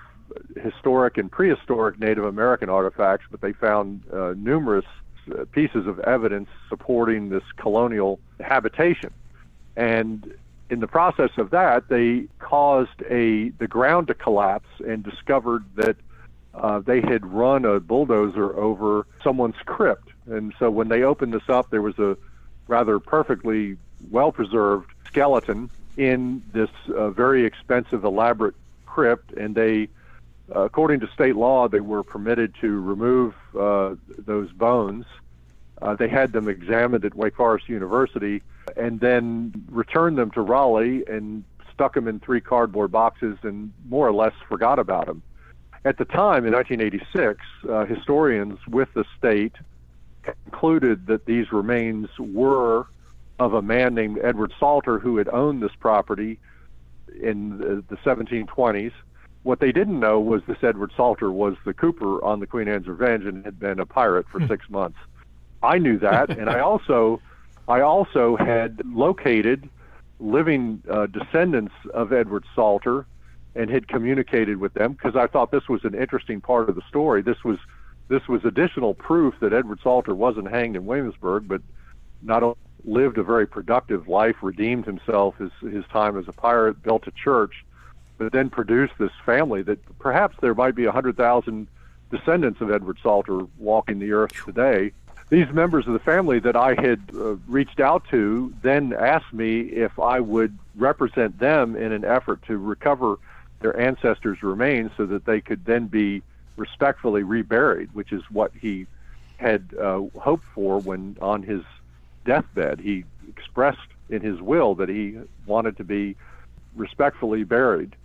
[0.62, 4.86] historic and prehistoric Native American artifacts, but they found uh, numerous
[5.32, 9.12] uh, pieces of evidence supporting this colonial habitation.
[9.76, 10.34] And
[10.70, 15.96] in the process of that, they caused a the ground to collapse and discovered that
[16.54, 20.10] uh, they had run a bulldozer over someone's crypt.
[20.26, 22.18] And so when they opened this up, there was a
[22.68, 23.78] rather perfectly
[24.12, 28.56] well preserved skeleton in this uh, very expensive, elaborate
[28.86, 29.90] crypt, and they
[30.54, 35.06] uh, according to state law, they were permitted to remove uh, those bones.
[35.82, 38.42] Uh, they had them examined at Wake Forest University
[38.78, 44.08] and then returned them to Raleigh and stuck them in three cardboard boxes and more
[44.08, 45.22] or less forgot about them.
[45.86, 49.54] At the time, in 1986, uh, historians with the state
[50.24, 52.88] concluded that these remains were
[53.40, 56.40] of a man named Edward Salter who had owned this property
[57.22, 58.94] in the, the 1720s
[59.44, 62.88] what they didn't know was this Edward Salter was the Cooper on the Queen Anne's
[62.88, 64.48] Revenge and had been a pirate for hmm.
[64.48, 64.98] six months.
[65.62, 67.22] I knew that, and I also,
[67.68, 69.70] I also had located
[70.20, 73.06] living uh, descendants of Edward Salter,
[73.56, 76.82] and had communicated with them because I thought this was an interesting part of the
[76.90, 77.22] story.
[77.22, 77.60] This was,
[78.08, 81.62] this was additional proof that Edward Salter wasn't hanged in Williamsburg, but
[82.22, 86.82] not only lived a very productive life, redeemed himself his his time as a pirate,
[86.84, 87.64] built a church
[88.18, 91.68] but then produced this family that perhaps there might be 100,000
[92.12, 94.92] descendants of Edward Salter walking the earth today.
[95.30, 99.62] These members of the family that I had uh, reached out to then asked me
[99.62, 103.18] if I would represent them in an effort to recover
[103.62, 106.22] their ancestors' remains so that they could then be
[106.56, 108.86] respectfully reburied, which is what he
[109.38, 111.62] had uh, hoped for when on his
[112.26, 112.80] deathbed.
[112.80, 116.16] He expressed in his will that he wanted to be
[116.76, 117.96] respectfully buried.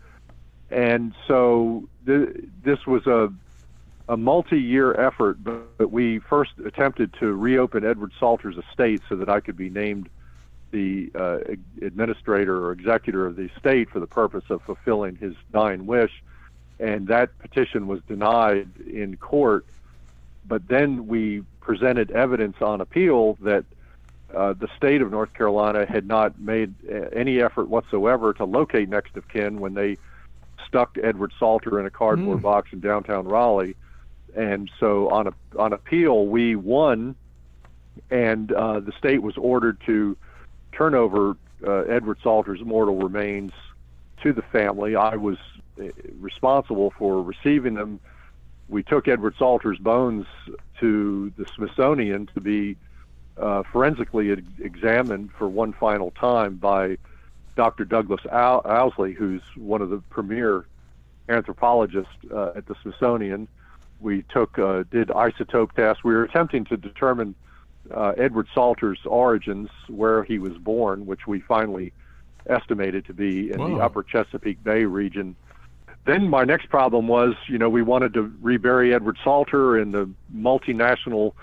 [0.71, 2.29] And so th-
[2.63, 3.33] this was a,
[4.09, 9.29] a multi year effort, but, we first attempted to reopen Edward Salter's estate so that
[9.29, 10.11] I could be named
[10.71, 11.39] the uh,
[11.81, 16.11] administrator or executor of the estate for the purpose of fulfilling his dying wish.
[16.81, 19.67] And that petition was denied in court.
[20.47, 23.65] But then we presented evidence on appeal that
[24.35, 28.89] uh, the state of North Carolina had not made uh, any effort whatsoever to locate
[28.89, 29.97] next of kin when they
[30.67, 32.43] stuck Edward Salter in a cardboard mm.
[32.43, 33.75] box in downtown Raleigh.
[34.37, 37.17] And so on a, on appeal, we won,
[38.11, 40.17] and uh, the state was ordered to
[40.73, 41.37] turn over
[41.67, 43.53] uh, Edward Salter's mortal remains
[44.23, 44.95] to the family.
[44.95, 45.39] I was
[46.19, 48.01] responsible for receiving them.
[48.69, 50.27] We took Edward Salter's bones
[50.81, 52.77] to the Smithsonian to be
[53.39, 56.99] uh, forensically examined for one final time by
[57.57, 57.85] Dr.
[57.85, 60.67] Douglas Owsley, who's one of the premier
[61.29, 63.49] anthropologists uh, at the Smithsonian.
[64.01, 66.05] We took uh, did isotope tests.
[66.05, 67.35] We were attempting to determine
[67.93, 71.93] uh, Edward Salter's origins, where he was born, which we finally
[72.47, 75.37] estimated to be in the upper Chesapeake Bay region.
[76.09, 80.09] Then my next problem was, you know, we wanted to rebury Edward Salter, and the
[80.35, 81.35] multinational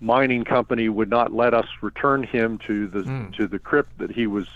[0.00, 3.32] mining company would not let us return him to the mm.
[3.36, 4.48] to the crypt that he was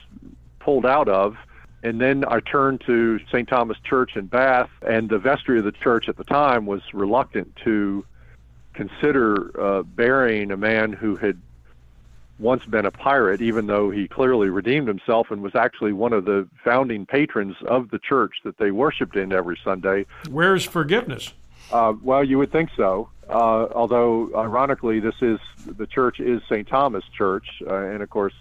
[0.58, 1.36] pulled out of.
[1.84, 3.48] And then I turned to St.
[3.48, 7.54] Thomas Church in Bath, and the vestry of the church at the time was reluctant
[7.62, 8.04] to
[8.74, 11.40] consider uh, burying a man who had
[12.38, 16.24] once been a pirate, even though he clearly redeemed himself and was actually one of
[16.24, 20.06] the founding patrons of the church that they worshiped in every Sunday.
[20.28, 21.32] Where's forgiveness?
[21.70, 23.08] Uh, well, you would think so.
[23.28, 26.66] Uh, although, ironically, this is the church is St.
[26.68, 28.34] Thomas Church, uh, and of course,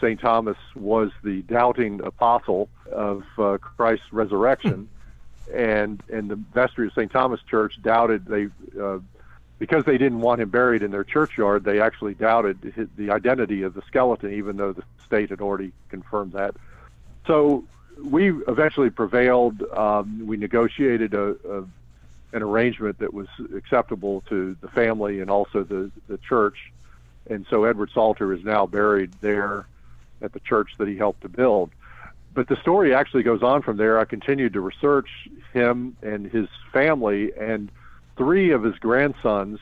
[0.00, 0.18] St.
[0.20, 4.88] Thomas was the doubting apostle of uh, Christ's resurrection,
[5.54, 7.12] and and the vestry of St.
[7.12, 8.48] Thomas Church doubted they
[8.80, 8.98] uh,
[9.62, 11.62] because they didn't want him buried in their churchyard.
[11.62, 15.70] They actually doubted his, the identity of the skeleton, even though the state had already
[15.88, 16.56] confirmed that.
[17.28, 17.62] So
[18.02, 19.62] we eventually prevailed.
[19.72, 21.58] Um, we negotiated a, a,
[22.32, 26.72] an arrangement that was acceptable to the family and also the, the church.
[27.30, 29.66] And so Edward Salter is now buried there
[30.22, 31.70] at the church that he helped to build.
[32.34, 34.00] But the story actually goes on from there.
[34.00, 37.70] I continued to research him and his family, and
[38.16, 39.58] three of his grandsons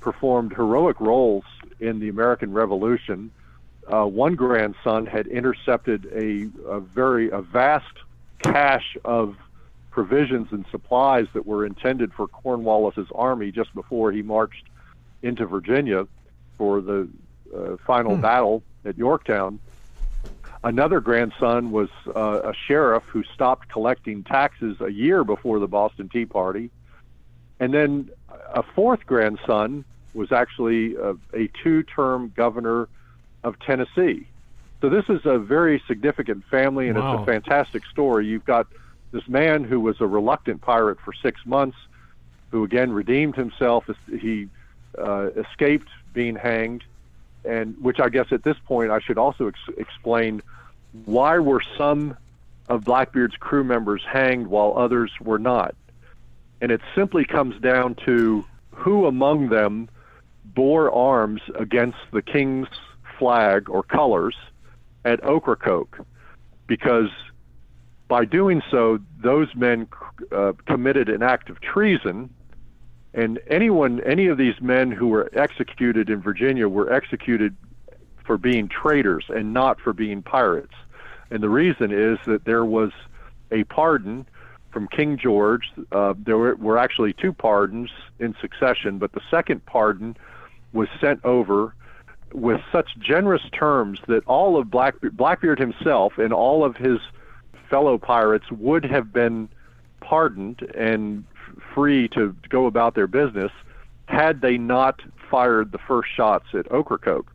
[0.00, 1.44] performed heroic roles
[1.80, 3.30] in the American Revolution.
[3.86, 7.92] Uh, one grandson had intercepted a, a very a vast
[8.42, 9.36] cache of
[9.90, 14.66] provisions and supplies that were intended for Cornwallis's army just before he marched
[15.22, 16.06] into Virginia
[16.58, 17.08] for the
[17.54, 18.22] uh, final hmm.
[18.22, 19.58] battle at Yorktown.
[20.62, 26.08] Another grandson was uh, a sheriff who stopped collecting taxes a year before the Boston
[26.08, 26.70] Tea Party.
[27.60, 28.10] And then
[28.52, 29.84] a fourth grandson
[30.14, 32.88] was actually a, a two term governor
[33.42, 34.26] of Tennessee.
[34.80, 37.14] So this is a very significant family, and wow.
[37.14, 38.26] it's a fantastic story.
[38.26, 38.66] You've got
[39.12, 41.76] this man who was a reluctant pirate for six months,
[42.50, 43.88] who again redeemed himself.
[44.08, 44.48] He
[44.98, 46.84] uh, escaped being hanged,
[47.44, 50.42] and which I guess at this point I should also ex- explain
[51.04, 52.16] why were some
[52.68, 55.74] of Blackbeard's crew members hanged while others were not.
[56.64, 59.90] And it simply comes down to who among them
[60.46, 62.68] bore arms against the king's
[63.18, 64.34] flag or colors
[65.04, 65.98] at Ocracoke,
[66.66, 67.10] because
[68.08, 69.86] by doing so, those men
[70.32, 72.32] uh, committed an act of treason.
[73.12, 77.54] And anyone, any of these men who were executed in Virginia were executed
[78.24, 80.72] for being traitors and not for being pirates.
[81.30, 82.90] And the reason is that there was
[83.50, 84.26] a pardon
[84.74, 85.70] from King George.
[85.92, 90.16] Uh, there were, were actually two pardons in succession, but the second pardon
[90.74, 91.74] was sent over
[92.34, 96.98] with such generous terms that all of Blackbeard, Blackbeard himself and all of his
[97.70, 99.48] fellow pirates would have been
[100.00, 101.24] pardoned and
[101.72, 103.52] free to go about their business
[104.06, 105.00] had they not
[105.30, 107.30] fired the first shots at Ocracoke.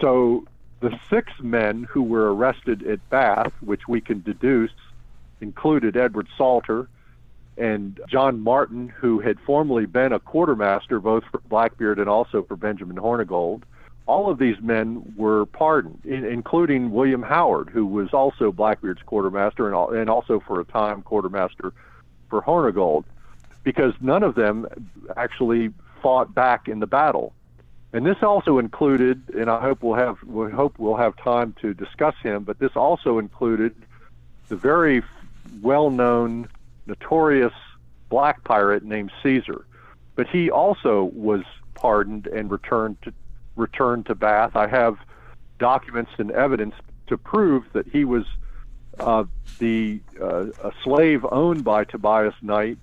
[0.00, 0.44] So
[0.80, 4.72] the six men who were arrested at Bath, which we can deduce
[5.40, 6.88] included Edward Salter
[7.56, 12.56] and John Martin, who had formerly been a quartermaster both for Blackbeard and also for
[12.56, 13.62] Benjamin Hornigold.
[14.06, 20.10] All of these men were pardoned, including William Howard, who was also Blackbeard's quartermaster and
[20.10, 21.72] also for a time quartermaster
[22.28, 23.04] for Hornigold,
[23.62, 24.66] because none of them
[25.16, 25.70] actually
[26.02, 27.34] fought back in the battle.
[27.92, 31.74] And this also included, and I hope we'll have we hope we'll have time to
[31.74, 32.44] discuss him.
[32.44, 33.74] But this also included
[34.48, 35.02] the very
[35.62, 36.48] well-known,
[36.86, 37.52] notorious
[38.08, 39.66] black pirate named Caesar.
[40.16, 41.42] But he also was
[41.74, 43.12] pardoned and returned to
[43.56, 44.56] returned to Bath.
[44.56, 44.96] I have
[45.58, 46.74] documents and evidence
[47.08, 48.24] to prove that he was
[48.98, 49.24] uh,
[49.58, 52.78] the uh, a slave owned by Tobias Knight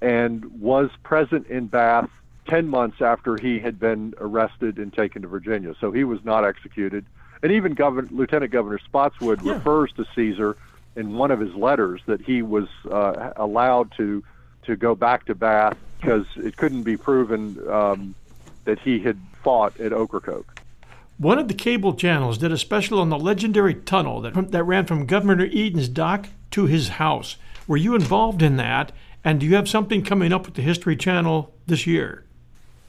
[0.00, 2.10] and was present in Bath
[2.48, 5.74] 10 months after he had been arrested and taken to Virginia.
[5.80, 7.06] So he was not executed.
[7.42, 9.54] And even Governor, Lieutenant Governor Spotswood yeah.
[9.54, 10.56] refers to Caesar
[10.96, 14.22] in one of his letters that he was uh, allowed to
[14.62, 18.14] to go back to Bath because it couldn't be proven um,
[18.64, 20.60] that he had fought at Ocracoke.
[21.18, 24.86] One of the cable channels did a special on the legendary tunnel that, that ran
[24.86, 27.36] from Governor Eden's dock to his house.
[27.66, 28.92] Were you involved in that?
[29.22, 32.24] And do you have something coming up with the History Channel this year?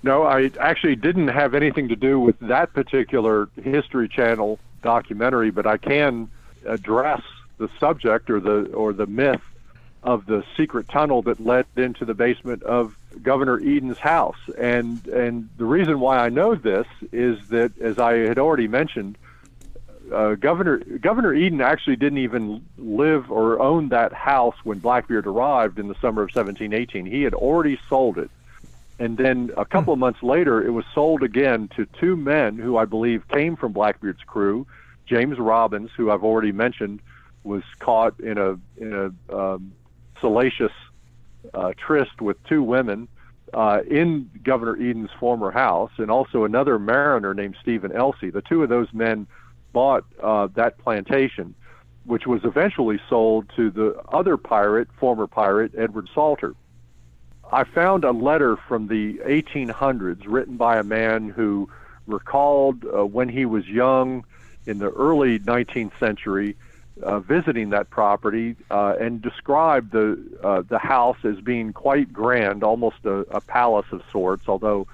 [0.03, 5.66] No, I actually didn't have anything to do with that particular History Channel documentary, but
[5.66, 6.30] I can
[6.66, 7.22] address
[7.58, 9.41] the subject or the or the myth
[10.03, 14.38] of the secret tunnel that led into the basement of Governor Eden's house.
[14.58, 19.18] And and the reason why I know this is that as I had already mentioned,
[20.14, 25.80] uh, Governor Governor Eden actually didn't even live or own that house when Blackbeard arrived
[25.80, 27.06] in the summer of 1718.
[27.06, 28.30] He had already sold it
[28.97, 32.78] and then a couple of months later, it was sold again to two men who
[32.78, 34.66] I believe came from Blackbeard's crew.
[35.06, 37.01] James Robbins, who I've already mentioned,
[37.46, 38.93] was caught in a in
[39.30, 39.72] a um,
[40.20, 40.72] salacious
[41.54, 43.08] uh, tryst with two women
[43.54, 48.30] uh, in Governor Eden's former house, and also another mariner named Stephen Elsey.
[48.30, 49.28] The two of those men
[49.72, 51.54] bought uh, that plantation,
[52.06, 56.56] which was eventually sold to the other pirate, former pirate Edward Salter.
[57.52, 61.70] I found a letter from the 1800s written by a man who
[62.08, 64.26] recalled uh, when he was young
[64.66, 66.56] in the early 19th century
[67.04, 72.64] uh, visiting that property uh, and described the uh, the house as being quite grand,
[72.64, 74.48] almost a, a palace of sorts.
[74.48, 74.88] Although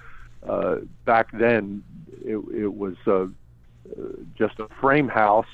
[0.47, 1.83] uh, back then
[2.25, 3.27] it, it was uh,
[4.35, 5.47] just a frame house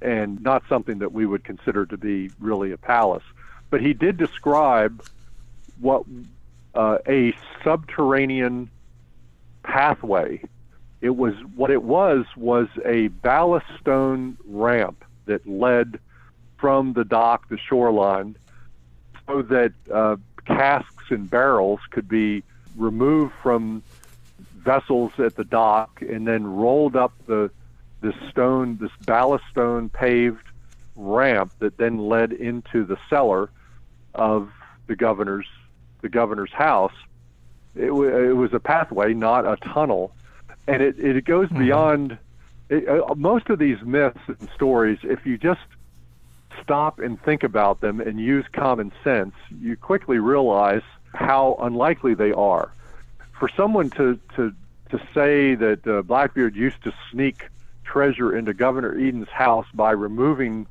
[0.00, 3.24] and not something that we would consider to be really a palace.
[3.70, 5.02] But he did describe
[5.80, 6.04] what
[6.74, 7.34] uh, a
[7.64, 8.70] subterranean
[9.62, 10.42] pathway.
[11.00, 15.98] It was what it was was a ballast stone ramp that led
[16.58, 18.36] from the dock, the shoreline,
[19.26, 22.42] so that uh, casks and barrels could be
[22.76, 23.82] removed from
[24.56, 27.50] vessels at the dock and then rolled up the
[28.00, 30.46] this stone, this ballast stone paved
[30.94, 33.50] ramp that then led into the cellar
[34.14, 34.50] of
[34.86, 35.46] the governor's
[36.00, 36.92] the governor's house.
[37.74, 40.12] It, w- it was a pathway, not a tunnel,
[40.66, 41.58] and it it goes mm-hmm.
[41.58, 42.18] beyond.
[42.68, 45.60] It, uh, most of these myths and stories, if you just
[46.62, 50.82] stop and think about them and use common sense, you quickly realize
[51.14, 52.72] how unlikely they are.
[53.38, 54.52] For someone to to
[54.90, 57.48] to say that uh, Blackbeard used to sneak
[57.84, 60.66] treasure into Governor Eden's house by removing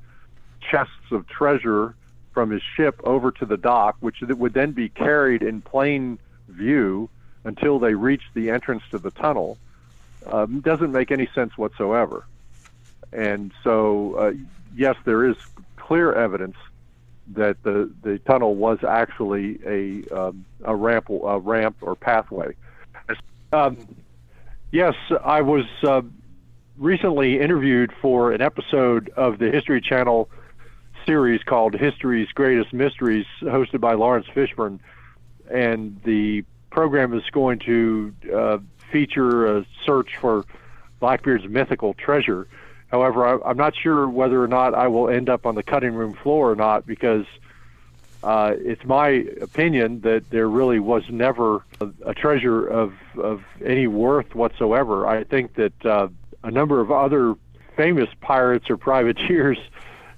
[0.60, 1.96] chests of treasure
[2.34, 7.10] from his ship over to the dock, which would then be carried in plain view
[7.44, 9.58] until they reached the entrance to the tunnel,
[10.32, 12.26] um, doesn't make any sense whatsoever.
[13.14, 14.32] And so, uh,
[14.76, 15.36] yes, there is
[15.78, 16.56] clear evidence
[17.34, 22.56] that the, the tunnel was actually a um, a ramp a ramp or pathway.
[23.54, 23.78] Um,
[24.72, 26.02] yes, I was uh,
[26.78, 30.30] recently interviewed for an episode of the History Channel
[31.06, 34.80] series called History's Greatest Mysteries, hosted by Laurence Fishburne,
[35.50, 38.58] and the program is going to uh,
[38.92, 40.46] feature a search for
[41.00, 42.48] Blackbeard's mythical treasure.
[42.88, 45.94] However, I, am not sure whether or not I will end up on the cutting
[45.94, 47.26] room floor or not because
[48.24, 53.88] uh, it's my opinion that there really was never a, a treasure of, of any
[53.88, 55.06] worth whatsoever.
[55.06, 56.08] I think that uh,
[56.44, 57.36] a number of other
[57.76, 59.58] famous pirates or privateers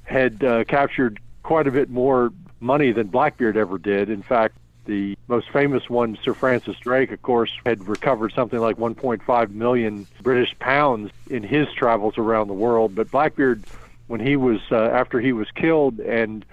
[0.03, 4.09] had uh, captured quite a bit more money than Blackbeard ever did.
[4.09, 4.57] In fact,
[4.89, 10.07] the most famous one, Sir Francis Drake, of course, had recovered something like 1.5 million
[10.23, 12.95] British pounds in his travels around the world.
[12.95, 13.63] But Blackbeard,
[14.07, 16.43] when he was uh, after he was killed, and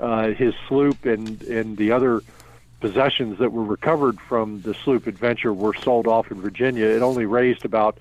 [0.00, 2.22] uh, his sloop and and the other
[2.80, 6.86] possessions that were recovered from the sloop adventure were sold off in Virginia.
[6.86, 7.96] It only raised about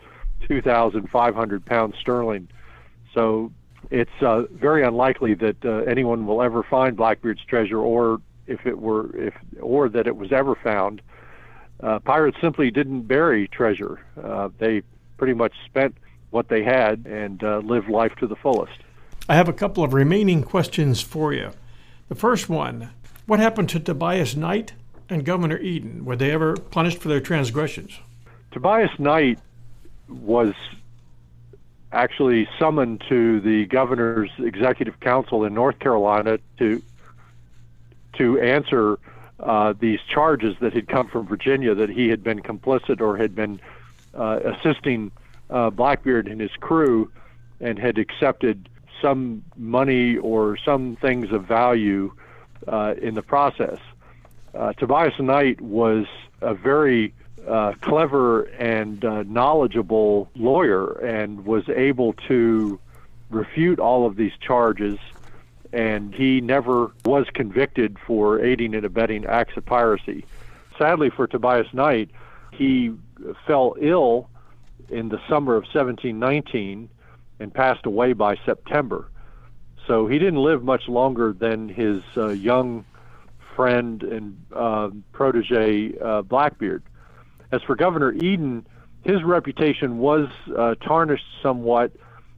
[0.48, 2.48] 2,500 pounds sterling.
[3.14, 3.52] So
[3.92, 8.78] it's uh, very unlikely that uh, anyone will ever find Blackbeard's treasure, or if it
[8.78, 11.02] were, if or that it was ever found.
[11.82, 14.00] Uh, pirates simply didn't bury treasure.
[14.22, 14.82] Uh, they
[15.18, 15.96] pretty much spent
[16.32, 18.74] what they had and uh, lived life to the fullest.
[19.30, 21.52] I have a couple of remaining questions for you.
[22.10, 22.90] The first one:
[23.26, 24.74] What happened to Tobias Knight
[25.10, 26.06] and Governor Eden?
[26.06, 28.00] Were they ever punished for their transgressions?
[28.52, 29.40] Tobias Knight
[30.08, 30.54] was
[31.92, 36.82] actually summoned to the governor's executive council in North Carolina to
[38.14, 39.00] to answer
[39.40, 43.36] uh, these charges that had come from Virginia that he had been complicit or had
[43.36, 43.60] been
[44.14, 45.12] uh, assisting
[45.50, 47.12] uh, Blackbeard and his crew
[47.60, 48.70] and had accepted
[49.02, 52.14] some money or some things of value
[52.68, 53.80] uh, in the process.
[54.54, 56.06] Uh, Tobias Knight was
[56.42, 57.14] a very
[57.48, 62.80] uh, clever and knowledgeable lawyer and was able to
[63.30, 64.98] refute all of these charges.
[65.74, 70.26] And he never was convicted for aiding and abetting acts of piracy.
[70.78, 72.12] Sadly for Tobias Knight,
[72.52, 72.94] he
[73.46, 74.30] fell ill
[74.90, 76.90] in the summer of 1719
[77.40, 79.10] and passed away by September.
[79.88, 82.86] So he didn't live much longer than his uh, young
[83.56, 86.84] friend and uh, protege uh, Blackbeard.
[87.52, 88.66] As for Governor Eden,
[89.04, 91.92] his reputation was uh, tarnished somewhat.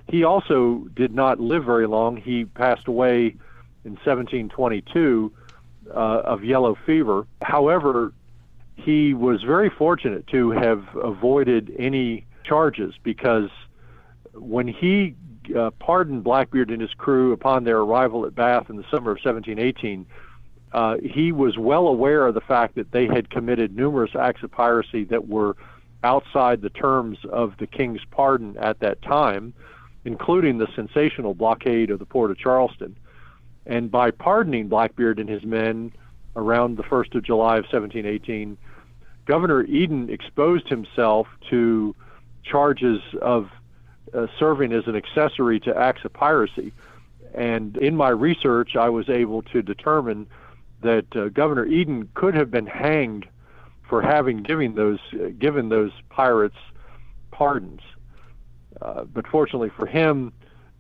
[0.08, 2.18] He also did not live very long.
[2.18, 3.36] He passed away
[3.84, 5.32] in 1722
[5.90, 7.26] uh, of yellow fever.
[7.42, 8.14] However,
[8.76, 13.50] he was very fortunate to have avoided any charges because
[14.34, 15.16] when he
[15.56, 19.18] uh, pardoned Blackbeard and his crew upon their arrival at Bath in the summer of
[19.24, 20.06] 1718,
[20.74, 24.52] uh, he was well aware of the fact that they had committed numerous acts of
[24.52, 25.56] piracy that were
[26.04, 29.54] outside the terms of the king's pardon at that time,
[30.06, 32.96] including the sensational blockade of the port of Charleston.
[33.66, 35.92] And by pardoning Blackbeard and his men
[36.36, 38.58] around the 1st of July of 1718,
[39.26, 41.96] Governor Eden exposed himself to
[42.44, 43.50] charges of
[44.14, 46.72] uh, serving as an accessory to acts of piracy.
[47.34, 50.28] And in my research, I was able to determine
[50.82, 53.28] that uh, Governor Eden could have been hanged
[53.90, 56.56] for having given those uh, given those pirates
[57.32, 57.82] pardons.
[58.82, 60.34] Uh, but fortunately for him,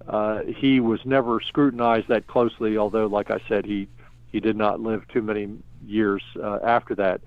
[0.08, 3.88] uh, he was never scrutinized that closely, although, like I said, he
[4.32, 5.48] he did not live too many
[5.86, 7.22] years uh, after that.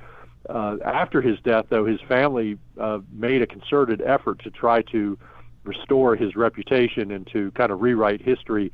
[0.48, 5.18] Uh, after his death, though, his family uh, made a concerted effort to try to
[5.64, 8.70] restore his reputation and to kind of rewrite history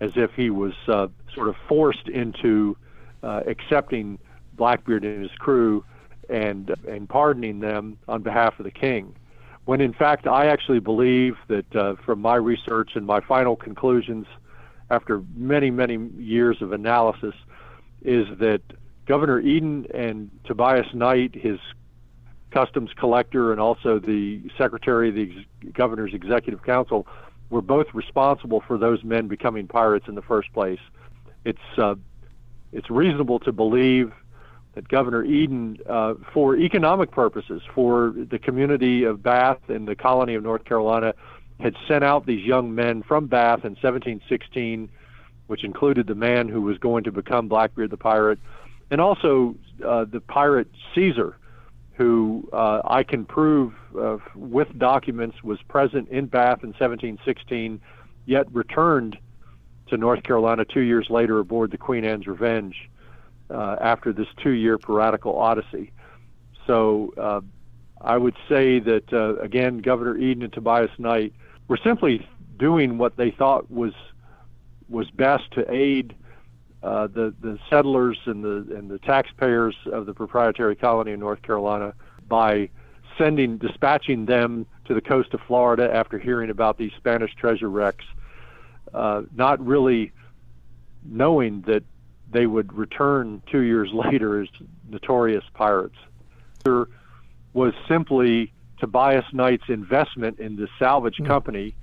[0.00, 2.76] as if he was sort of forced into
[3.22, 4.18] accepting
[4.56, 5.84] Blackbeard and his crew
[6.28, 9.14] and and pardoning them on behalf of the king.
[9.64, 14.26] When in fact, I actually believe that uh, from my research and my final conclusions,
[14.90, 17.34] after many many years of analysis,
[18.02, 18.60] is that
[19.06, 21.58] Governor Eden and Tobias Knight, his
[22.50, 27.06] customs collector, and also the secretary of the ex- governor's executive council,
[27.50, 30.80] were both responsible for those men becoming pirates in the first place.
[31.44, 31.94] It's uh,
[32.72, 34.12] it's reasonable to believe
[34.74, 40.34] that Governor Eden, uh, for economic purposes, for the community of Bath and the colony
[40.34, 41.14] of North Carolina,
[41.60, 44.88] had sent out these young men from Bath in 1716,
[45.46, 48.38] which included the man who was going to become Blackbeard the pirate,
[48.90, 49.54] and also
[49.84, 51.36] uh, the pirate Caesar,
[51.94, 57.80] who uh, I can prove uh, with documents was present in Bath in 1716,
[58.26, 59.16] yet returned
[59.86, 62.90] to North Carolina two years later aboard the Queen Anne's Revenge
[63.54, 65.92] uh, after this two-year piratical odyssey.
[66.66, 67.40] So uh,
[68.00, 71.32] I would say that uh, again, Governor Eden and Tobias Knight
[71.68, 72.26] were simply
[72.58, 73.94] doing what they thought was
[74.88, 76.14] was best to aid
[76.82, 81.42] uh, the the settlers and the and the taxpayers of the proprietary colony in North
[81.42, 81.94] Carolina
[82.28, 82.68] by
[83.16, 88.04] sending dispatching them to the coast of Florida after hearing about these Spanish treasure wrecks,
[88.92, 90.12] uh, not really
[91.04, 91.84] knowing that
[92.34, 94.48] they would return two years later as
[94.90, 95.96] notorious pirates.
[96.64, 96.88] There
[97.54, 101.26] was simply Tobias Knight's investment in the salvage mm.
[101.26, 101.74] company,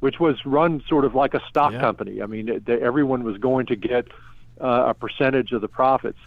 [0.00, 1.80] which was run sort of like a stock yeah.
[1.80, 2.22] company.
[2.22, 4.06] I mean, everyone was going to get
[4.60, 6.18] uh, a percentage of the profits.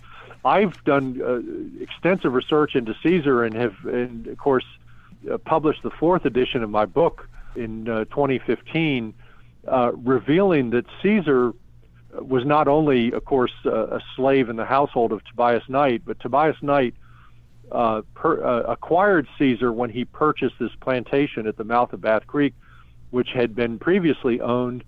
[0.44, 4.66] I've done uh, extensive research into Caesar and have, and of course,
[5.32, 9.14] uh, published the fourth edition of my book in uh, 2015,
[9.68, 11.54] uh, revealing that Caesar
[12.20, 16.20] was not only, of course, uh, a slave in the household of Tobias Knight, but
[16.20, 16.96] Tobias Knight
[17.72, 22.28] uh, per, uh, acquired Caesar when he purchased this plantation at the mouth of Bath
[22.28, 22.54] Creek,
[23.12, 24.84] which had been previously owned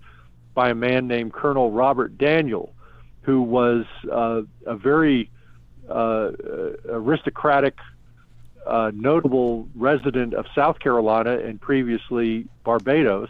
[0.54, 2.74] by a man named Colonel Robert Daniel,
[3.22, 5.30] who was uh, a very
[5.88, 6.30] uh,
[6.88, 7.78] aristocratic,
[8.66, 13.28] uh, notable resident of South Carolina and previously Barbados,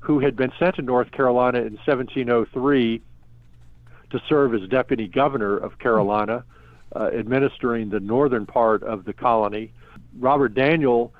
[0.00, 3.02] who had been sent to North Carolina in 1703
[4.10, 6.44] to serve as deputy governor of Carolina,
[6.94, 9.72] uh, administering the northern part of the colony.
[10.18, 11.12] Robert Daniel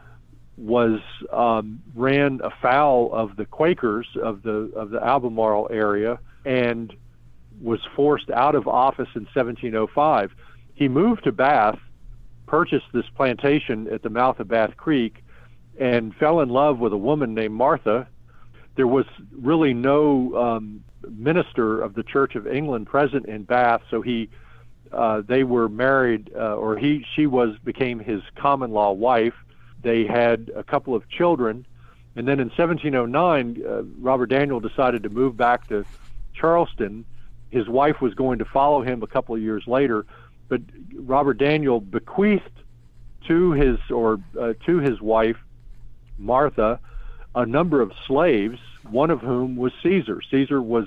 [0.56, 1.00] was
[1.32, 6.94] um, ran afoul of the Quakers of the of the Albemarle area and
[7.60, 10.32] was forced out of office in 1705.
[10.74, 11.78] He moved to Bath,
[12.46, 15.24] purchased this plantation at the mouth of Bath Creek,
[15.78, 18.06] and fell in love with a woman named Martha.
[18.76, 24.02] There was really no um, minister of the Church of England present in Bath, so
[24.02, 24.28] he
[24.92, 29.34] uh, they were married, uh, or he she was became his common law wife.
[29.82, 31.66] They had a couple of children,
[32.14, 35.84] and then in 1709, uh, Robert Daniel decided to move back to
[36.34, 37.04] Charleston.
[37.50, 40.06] His wife was going to follow him a couple of years later,
[40.48, 40.60] but
[40.94, 42.50] Robert Daniel bequeathed
[43.26, 45.36] to his or uh, to his wife
[46.18, 46.80] Martha
[47.36, 48.58] a number of slaves,
[48.90, 50.22] one of whom was Caesar.
[50.30, 50.86] Caesar was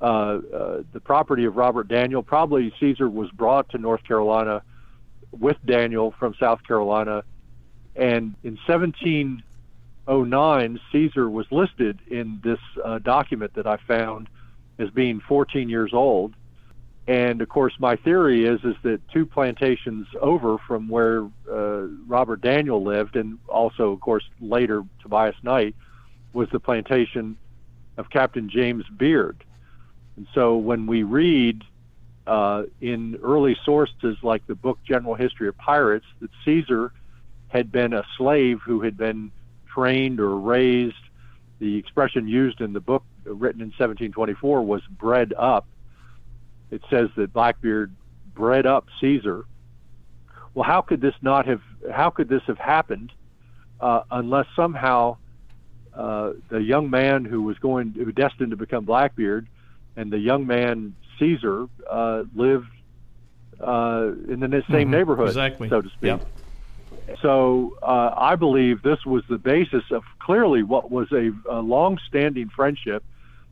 [0.00, 2.22] uh, uh, the property of Robert Daniel.
[2.22, 4.62] Probably Caesar was brought to North Carolina
[5.30, 7.22] with Daniel from South Carolina.
[7.94, 14.28] And in 1709, Caesar was listed in this uh, document that I found
[14.78, 16.34] as being 14 years old.
[17.08, 22.42] And of course, my theory is is that two plantations over from where uh, Robert
[22.42, 25.74] Daniel lived, and also, of course, later Tobias Knight,
[26.34, 27.38] was the plantation
[27.96, 29.42] of Captain James Beard.
[30.16, 31.64] And so, when we read
[32.26, 36.92] uh, in early sources like the book General History of Pirates that Caesar
[37.48, 39.32] had been a slave who had been
[39.66, 40.94] trained or raised,
[41.58, 45.66] the expression used in the book written in 1724 was bred up
[46.70, 47.94] it says that Blackbeard
[48.34, 49.44] bred up Caesar.
[50.54, 51.60] Well, how could this not have?
[51.92, 53.12] How could this have happened
[53.80, 55.16] uh, unless somehow
[55.94, 59.48] uh, the young man who was going, who destined to become Blackbeard,
[59.96, 62.70] and the young man Caesar uh, lived
[63.60, 64.90] uh, in the same mm-hmm.
[64.90, 65.68] neighborhood, exactly.
[65.68, 66.02] so to speak.
[66.02, 66.26] Yep.
[67.22, 72.50] So uh, I believe this was the basis of clearly what was a, a long-standing
[72.50, 73.02] friendship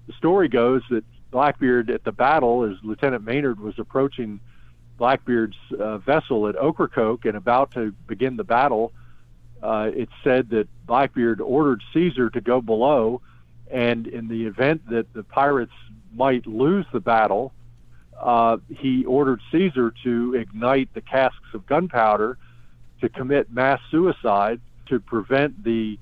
[0.07, 1.05] the story goes that
[1.37, 4.41] Blackbeard at the battle, as Lieutenant Maynard was approaching
[4.97, 8.95] Blackbeard's uh, vessel at Ocracoke and about to begin the battle,
[9.63, 13.21] uh, it said that Blackbeard ordered Caesar to go below,
[13.71, 15.75] and in the event that the pirates
[16.15, 17.53] might lose the battle,
[18.19, 22.39] uh, he ordered Caesar to ignite the casks of gunpowder
[23.03, 25.99] to commit mass suicide to prevent the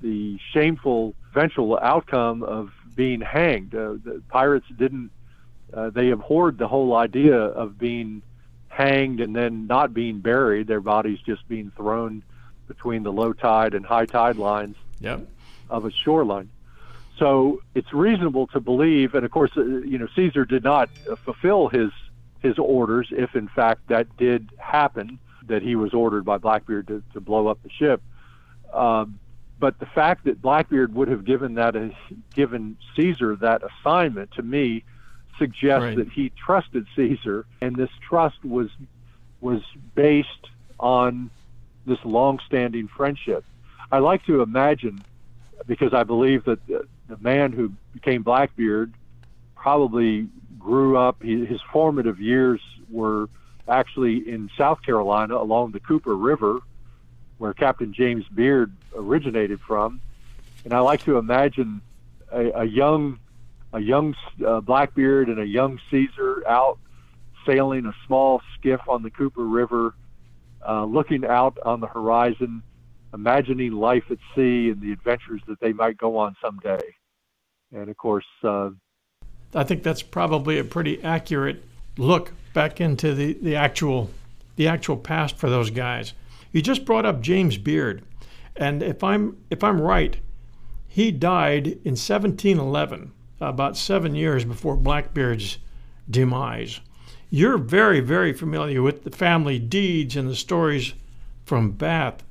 [0.00, 3.74] the shameful eventual outcome of being hanged.
[3.74, 5.10] Uh, the pirates didn't.
[5.72, 8.22] Uh, they abhorred the whole idea of being
[8.68, 10.66] hanged and then not being buried.
[10.66, 12.22] Their bodies just being thrown
[12.66, 15.26] between the low tide and high tide lines yep.
[15.70, 16.50] of a shoreline.
[17.18, 20.90] So it's reasonable to believe, and of course, uh, you know, Caesar did not
[21.24, 21.90] fulfill his
[22.40, 23.08] his orders.
[23.10, 27.46] If in fact that did happen, that he was ordered by Blackbeard to, to blow
[27.46, 28.02] up the ship.
[28.72, 29.18] Um,
[29.58, 31.90] but the fact that Blackbeard would have given that a,
[32.34, 34.84] given Caesar that assignment to me
[35.38, 35.96] suggests right.
[35.96, 38.68] that he trusted Caesar, and this trust was
[39.40, 39.62] was
[39.94, 40.48] based
[40.80, 41.30] on
[41.86, 43.44] this long-standing friendship.
[43.92, 45.04] I like to imagine,
[45.66, 48.92] because I believe that the, the man who became Blackbeard
[49.54, 50.28] probably
[50.58, 51.22] grew up.
[51.22, 53.28] He, his formative years were
[53.68, 56.60] actually in South Carolina along the Cooper River,
[57.38, 60.00] where Captain James Beard originated from.
[60.64, 61.80] And I like to imagine
[62.32, 63.18] a, a young,
[63.72, 64.14] a young
[64.44, 66.78] uh, Blackbeard and a young Caesar out
[67.46, 69.94] sailing a small skiff on the Cooper River,
[70.66, 72.62] uh, looking out on the horizon,
[73.14, 76.82] imagining life at sea and the adventures that they might go on someday.
[77.72, 78.70] And of course, uh,
[79.54, 81.62] I think that's probably a pretty accurate
[81.96, 84.10] look back into the, the actual
[84.56, 86.14] the actual past for those guys.
[86.56, 88.02] You just brought up James Beard,
[88.56, 90.16] and if I'm if I'm right,
[90.88, 95.58] he died in 1711, about seven years before Blackbeard's
[96.10, 96.80] demise.
[97.28, 100.94] You're very very familiar with the family deeds and the stories
[101.44, 102.24] from Bath.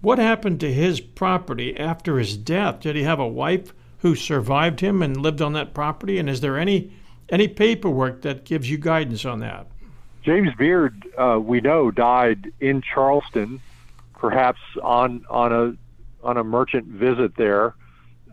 [0.00, 2.80] What happened to his property after his death?
[2.80, 6.16] Did he have a wife who survived him and lived on that property?
[6.16, 6.90] And is there any
[7.28, 9.66] any paperwork that gives you guidance on that?
[10.28, 13.62] James Beard, uh, we know, died in Charleston,
[14.12, 15.72] perhaps on on a
[16.22, 17.74] on a merchant visit there.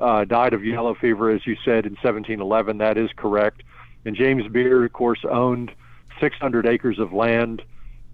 [0.02, 2.80] Uh, died of yellow fever, as you said, in 1711.
[2.80, 3.64] That is correct.
[4.04, 5.72] And James Beard, of course, owned
[6.20, 7.62] 600 acres of land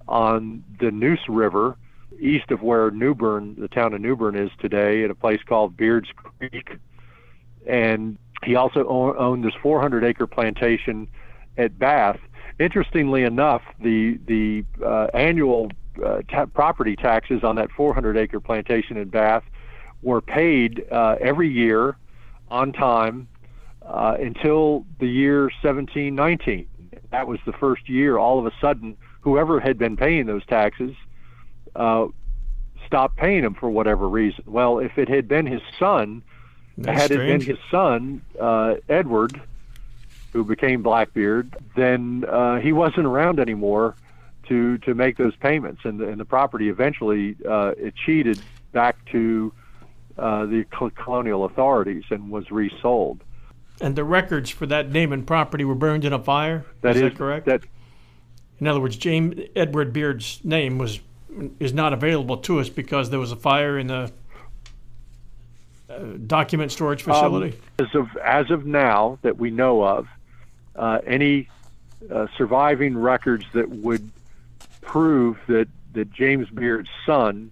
[0.08, 1.76] on the Neuse River,
[2.20, 5.42] east of where New Bern, the town of New Bern, is today, at a place
[5.44, 6.78] called Beard's Creek.
[7.66, 11.08] And he also owned this 400 acre plantation
[11.58, 12.20] at Bath
[12.62, 15.72] interestingly enough, the the uh, annual
[16.04, 19.44] uh, ta- property taxes on that 400 acre plantation in Bath
[20.02, 21.98] were paid uh, every year
[22.50, 23.28] on time
[23.86, 26.68] uh, until the year 1719.
[27.12, 28.18] That was the first year.
[28.18, 30.96] All of a sudden, whoever had been paying those taxes
[31.76, 32.08] uh,
[32.86, 34.44] stopped paying them for whatever reason.
[34.48, 36.24] Well, if it had been his son,
[36.78, 37.44] That's had strange.
[37.44, 39.42] it been his son, uh, Edward,
[40.32, 43.96] who became Blackbeard, then uh, he wasn't around anymore
[44.48, 49.54] to to make those payments, and the, and the property eventually uh, escheated back to
[50.18, 50.66] uh, the
[50.96, 53.24] colonial authorities and was resold.
[53.80, 56.66] And the records for that name and property were burned in a fire.
[56.82, 57.46] That is, is that correct?
[57.46, 57.64] That
[58.60, 61.00] in other words, James Edward Beard's name was
[61.60, 64.12] is not available to us because there was a fire in the
[65.90, 67.58] uh, document storage facility.
[67.80, 70.08] Um, as of as of now that we know of,
[70.78, 71.50] any
[72.10, 74.10] uh, surviving records that would
[74.82, 77.52] prove that, that James Beard's son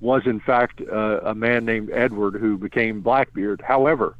[0.00, 3.60] was in fact uh, a man named Edward who became Blackbeard.
[3.60, 4.16] However,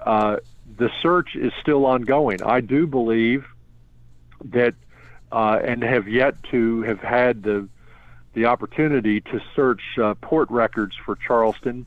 [0.00, 0.38] uh,
[0.78, 2.42] the search is still ongoing.
[2.42, 3.46] I do believe
[4.46, 4.74] that,
[5.30, 7.68] uh, and have yet to have had the
[8.34, 11.86] the opportunity to search uh, port records for Charleston,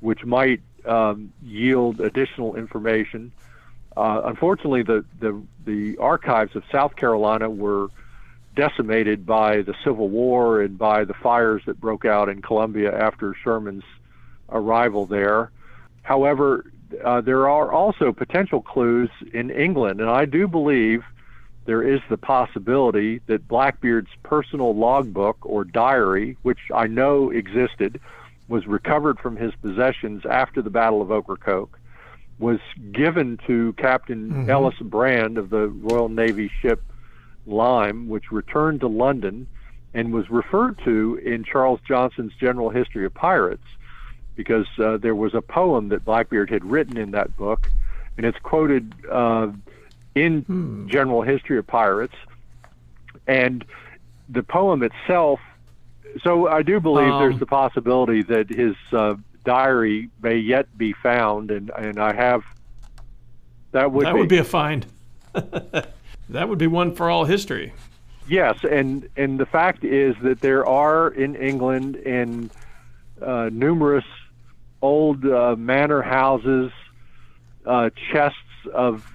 [0.00, 3.32] which might um, yield additional information.
[3.96, 7.88] Uh, unfortunately, the, the, the archives of South Carolina were
[8.56, 13.34] decimated by the Civil War and by the fires that broke out in Columbia after
[13.34, 13.84] Sherman's
[14.48, 15.50] arrival there.
[16.02, 16.70] However,
[17.04, 21.04] uh, there are also potential clues in England, and I do believe
[21.66, 28.00] there is the possibility that Blackbeard's personal logbook or diary, which I know existed,
[28.48, 31.79] was recovered from his possessions after the Battle of Ocracoke
[32.40, 32.58] was
[32.90, 34.50] given to Captain mm-hmm.
[34.50, 36.82] Ellis Brand of the Royal Navy ship
[37.46, 39.46] Lyme, which returned to London
[39.94, 43.64] and was referred to in Charles Johnson's General History of Pirates
[44.36, 47.70] because uh, there was a poem that Blackbeard had written in that book,
[48.16, 49.48] and it's quoted uh,
[50.14, 50.88] in Hmm.
[50.88, 52.14] General History of Pirates.
[53.26, 53.64] And
[54.28, 55.40] the poem itself.
[56.24, 59.14] So I do believe Um, there's the possibility that his uh,
[59.44, 62.42] diary may yet be found, and and I have.
[63.72, 64.86] That would that be, would be a find.
[65.32, 67.72] that would be one for all history.
[68.28, 72.50] Yes, and and the fact is that there are in England in
[73.20, 74.04] uh, numerous
[74.82, 76.72] old uh, manor houses
[77.66, 78.38] uh, chests
[78.72, 79.06] of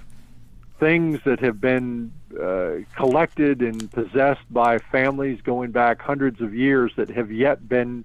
[0.80, 6.92] things that have been uh, collected and possessed by families going back hundreds of years
[6.98, 8.04] that have yet been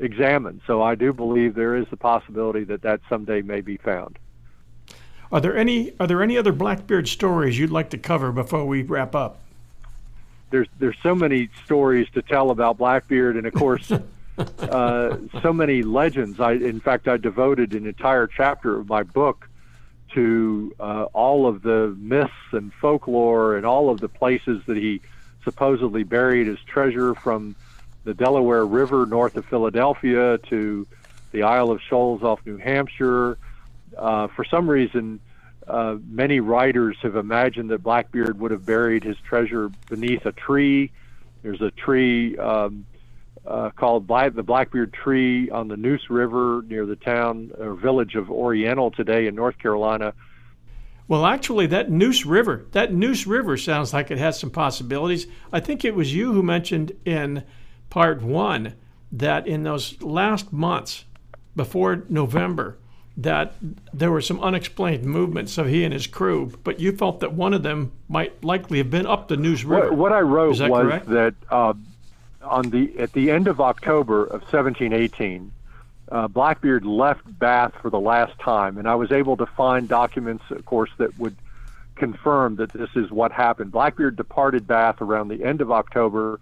[0.00, 0.60] examined.
[0.66, 4.18] So I do believe there is the possibility that that someday may be found.
[5.30, 8.82] Are there any Are there any other Blackbeard stories you'd like to cover before we
[8.82, 9.40] wrap up?
[10.50, 13.90] there's there's so many stories to tell about Blackbeard, and of course,
[14.38, 16.40] uh, so many legends.
[16.40, 19.48] I, in fact, I devoted an entire chapter of my book
[20.14, 25.00] to uh, all of the myths and folklore and all of the places that he
[25.44, 27.54] supposedly buried his treasure, from
[28.04, 30.86] the Delaware River north of Philadelphia to
[31.32, 33.38] the Isle of Shoals off New Hampshire.
[33.96, 35.20] Uh, for some reason,
[35.66, 40.90] uh, many writers have imagined that Blackbeard would have buried his treasure beneath a tree.
[41.42, 42.86] There's a tree um,
[43.46, 48.30] uh, called the Blackbeard Tree on the Neuse River near the town or village of
[48.30, 50.14] Oriental today in North Carolina.
[51.08, 55.26] Well, actually, that Neuse River, that Neuse River sounds like it has some possibilities.
[55.52, 57.42] I think it was you who mentioned in
[57.90, 58.74] part one
[59.12, 61.04] that in those last months
[61.54, 62.78] before November,
[63.16, 63.54] that
[63.92, 67.52] there were some unexplained movements of he and his crew, but you felt that one
[67.52, 69.90] of them might likely have been up the Neuse River.
[69.90, 71.08] What, what I wrote that was correct?
[71.08, 71.74] that uh,
[72.42, 75.52] on the at the end of October of 1718,
[76.10, 80.44] uh, Blackbeard left Bath for the last time, and I was able to find documents,
[80.50, 81.36] of course, that would
[81.96, 83.70] confirm that this is what happened.
[83.70, 86.40] Blackbeard departed Bath around the end of October.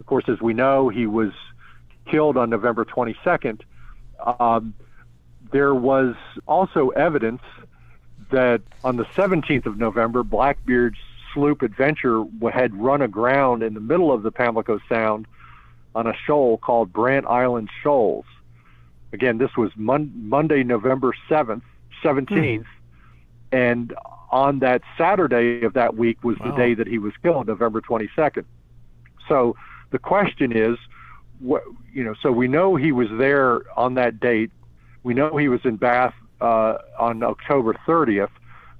[0.00, 1.32] Of course, as we know, he was
[2.06, 3.60] killed on November 22nd.
[4.40, 4.74] Um,
[5.52, 6.14] there was
[6.46, 7.42] also evidence
[8.30, 10.98] that on the 17th of November, Blackbeard's
[11.32, 15.26] sloop Adventure had run aground in the middle of the Pamlico Sound
[15.94, 18.24] on a shoal called Brant Island Shoals.
[19.12, 21.62] Again, this was mon- Monday, November 7th,
[22.02, 22.66] 17th,
[23.52, 23.94] and
[24.30, 28.44] on that Saturday of that week was the day that he was killed, November 22nd.
[29.26, 29.56] So
[29.90, 30.76] the question is,
[31.40, 31.62] what
[31.92, 32.14] you know?
[32.22, 34.50] So we know he was there on that date.
[35.02, 38.30] We know he was in Bath uh, on October 30th.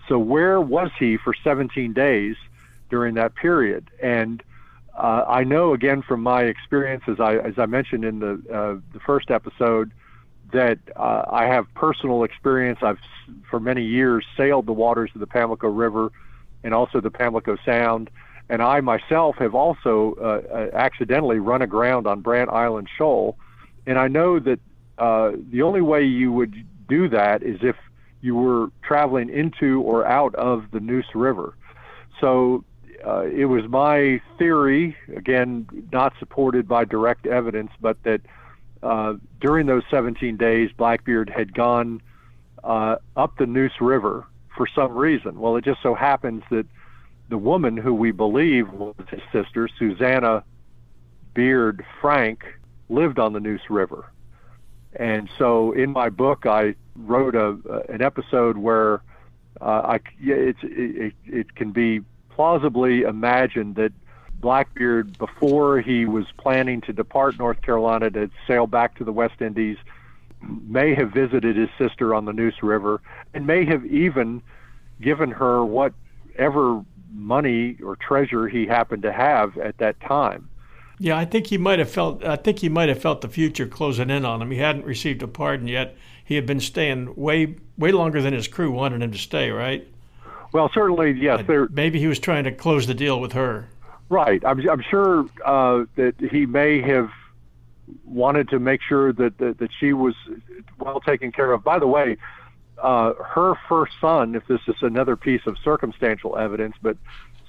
[0.08, 2.36] So where was he for 17 days
[2.90, 3.90] during that period?
[4.02, 4.42] And
[4.96, 8.80] uh, I know again from my experience, as I as I mentioned in the uh,
[8.92, 9.92] the first episode,
[10.52, 12.80] that uh, I have personal experience.
[12.82, 12.98] I've
[13.48, 16.10] for many years sailed the waters of the Pamlico River
[16.64, 18.10] and also the Pamlico Sound,
[18.48, 23.36] and I myself have also uh, uh, accidentally run aground on Brant Island Shoal,
[23.86, 24.60] and I know that
[24.98, 26.54] uh, the only way you would
[26.88, 27.76] do that is if
[28.20, 31.54] you were traveling into or out of the Neuse River.
[32.20, 32.64] So
[33.06, 38.20] uh, it was my theory, again, not supported by direct evidence, but that
[38.82, 42.02] uh, during those 17 days, Blackbeard had gone
[42.64, 44.26] uh, up the Neuse River
[44.56, 45.38] for some reason.
[45.38, 46.66] Well, it just so happens that
[47.28, 50.44] the woman who we believe was his sister, Susanna
[51.34, 52.44] Beard Frank,
[52.88, 54.10] lived on the Neuse River.
[54.96, 57.58] And so in my book, I wrote a,
[57.88, 59.02] an episode where
[59.60, 62.00] uh, I, it's, it, it can be
[62.30, 63.92] plausibly imagined that
[64.40, 69.40] Blackbeard, before he was planning to depart North Carolina to sail back to the West
[69.40, 69.76] Indies,
[70.40, 73.00] may have visited his sister on the Neuse River
[73.34, 74.40] and may have even
[75.00, 80.48] given her whatever money or treasure he happened to have at that time.
[81.00, 82.24] Yeah, I think he might have felt.
[82.24, 84.50] I think he might have felt the future closing in on him.
[84.50, 85.96] He hadn't received a pardon yet.
[86.24, 89.50] He had been staying way, way longer than his crew wanted him to stay.
[89.50, 89.86] Right?
[90.52, 91.44] Well, certainly, yes.
[91.46, 93.68] There, Maybe he was trying to close the deal with her.
[94.08, 94.44] right.
[94.44, 97.10] I'm, I'm sure uh, that he may have
[98.04, 100.14] wanted to make sure that, that that she was
[100.78, 101.62] well taken care of.
[101.62, 102.16] By the way,
[102.82, 106.96] uh, her first son, if this is another piece of circumstantial evidence, but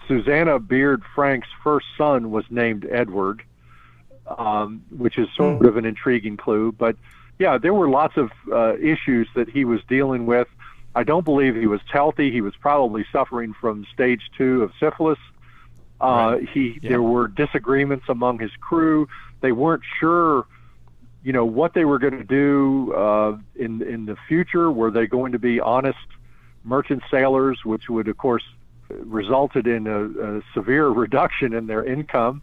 [0.07, 3.43] Susanna Beard Frank's first son was named Edward,
[4.37, 6.71] um, which is sort of an intriguing clue.
[6.71, 6.95] But
[7.37, 10.47] yeah, there were lots of uh, issues that he was dealing with.
[10.95, 12.31] I don't believe he was healthy.
[12.31, 15.19] He was probably suffering from stage two of syphilis.
[16.01, 16.49] Uh, Right.
[16.49, 16.89] He Yeah.
[16.89, 19.07] there were disagreements among his crew.
[19.41, 20.45] They weren't sure,
[21.23, 24.71] you know, what they were going to do uh, in in the future.
[24.71, 25.97] Were they going to be honest
[26.63, 28.43] merchant sailors, which would, of course,
[28.89, 32.41] resulted in a, a severe reduction in their income,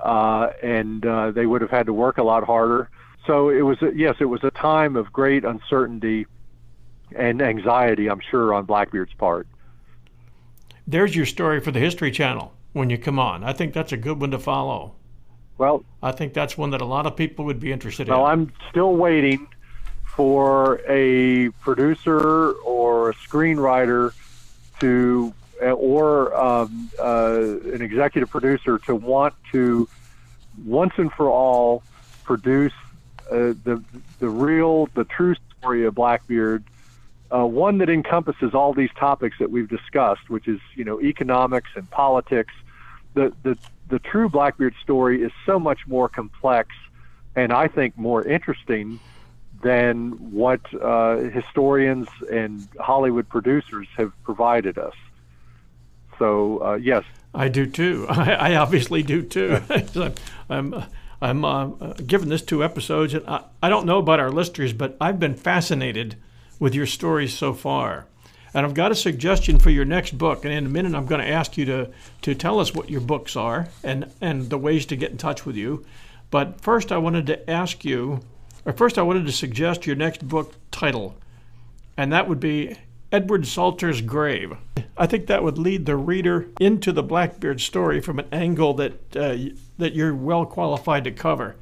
[0.00, 2.90] uh, and uh, they would have had to work a lot harder.
[3.26, 6.26] So it was, a, yes, it was a time of great uncertainty
[7.14, 9.48] and anxiety, I'm sure, on Blackbeard's part.
[10.86, 13.42] There's your story for the History Channel when you come on.
[13.42, 14.94] I think that's a good one to follow.
[15.58, 18.22] Well, I think that's one that a lot of people would be interested well, in.
[18.22, 19.48] Well, I'm still waiting
[20.04, 24.12] for a producer or a screenwriter
[24.80, 27.40] to, or um, uh,
[27.72, 29.88] an executive producer to want to
[30.64, 31.82] once and for all
[32.24, 32.72] produce
[33.30, 33.82] uh, the
[34.18, 36.64] the real, the true story of Blackbeard,
[37.30, 41.70] uh, one that encompasses all these topics that we've discussed, which is you know economics
[41.74, 42.54] and politics.
[43.14, 43.58] The the
[43.88, 46.70] the true Blackbeard story is so much more complex,
[47.34, 48.98] and I think more interesting
[49.62, 54.94] than what uh, historians and Hollywood producers have provided us.
[56.18, 58.06] So uh, yes, I do too.
[58.10, 59.60] I, I obviously do too.
[60.50, 60.84] I'm
[61.20, 61.66] I'm uh,
[62.06, 65.34] giving this two episodes, and I, I don't know about our listeners, but I've been
[65.34, 66.16] fascinated
[66.58, 68.06] with your stories so far.
[68.56, 70.46] And I've got a suggestion for your next book.
[70.46, 71.90] And in a minute, I'm going to ask you to,
[72.22, 75.44] to tell us what your books are and, and the ways to get in touch
[75.44, 75.84] with you.
[76.30, 78.20] But first, I wanted to ask you,
[78.64, 81.16] or first, I wanted to suggest your next book title,
[81.98, 82.78] and that would be
[83.12, 84.56] Edward Salter's Grave.
[84.96, 89.14] I think that would lead the reader into the Blackbeard story from an angle that,
[89.14, 89.36] uh,
[89.76, 91.56] that you're well qualified to cover.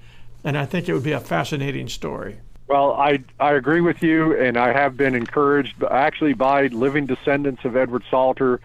[0.45, 2.39] And I think it would be a fascinating story.
[2.67, 7.65] Well, I I agree with you, and I have been encouraged actually by living descendants
[7.65, 8.61] of Edward Salter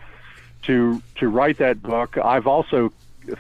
[0.64, 2.18] to to write that book.
[2.18, 2.94] I've also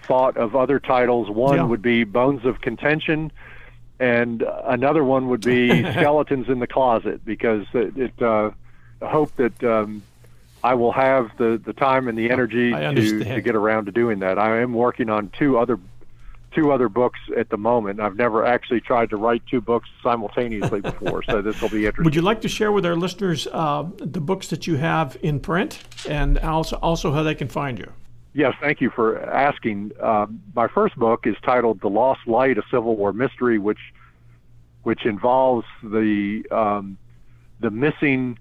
[0.03, 1.29] thought of other titles.
[1.29, 1.63] One yeah.
[1.63, 3.31] would be Bones of Contention,
[3.99, 8.51] and another one would be Skeletons in the Closet, because it, it uh,
[9.01, 10.03] hope that um,
[10.63, 14.19] I will have the, the time and the energy to, to get around to doing
[14.19, 14.37] that.
[14.37, 15.79] I am working on two other
[16.51, 17.99] two other books at the moment.
[17.99, 22.05] I've never actually tried to write two books simultaneously before, so this will be interesting.
[22.05, 25.39] Would you like to share with our listeners uh, the books that you have in
[25.39, 27.91] print and also also how they can find you?
[28.33, 29.91] Yes, thank you for asking.
[29.99, 33.79] Uh, my first book is titled "The Lost Light: A Civil War Mystery," which
[34.83, 36.97] which involves the um,
[37.59, 38.37] the missing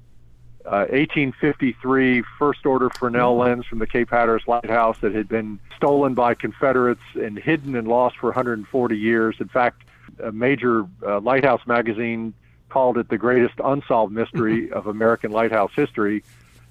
[0.70, 3.40] 1853 uh, first order Fresnel mm-hmm.
[3.40, 7.88] lens from the Cape Hatteras lighthouse that had been stolen by Confederates and hidden and
[7.88, 9.36] lost for 140 years.
[9.40, 9.82] In fact,
[10.22, 12.34] a major uh, lighthouse magazine
[12.68, 16.22] called it the greatest unsolved mystery of American lighthouse history.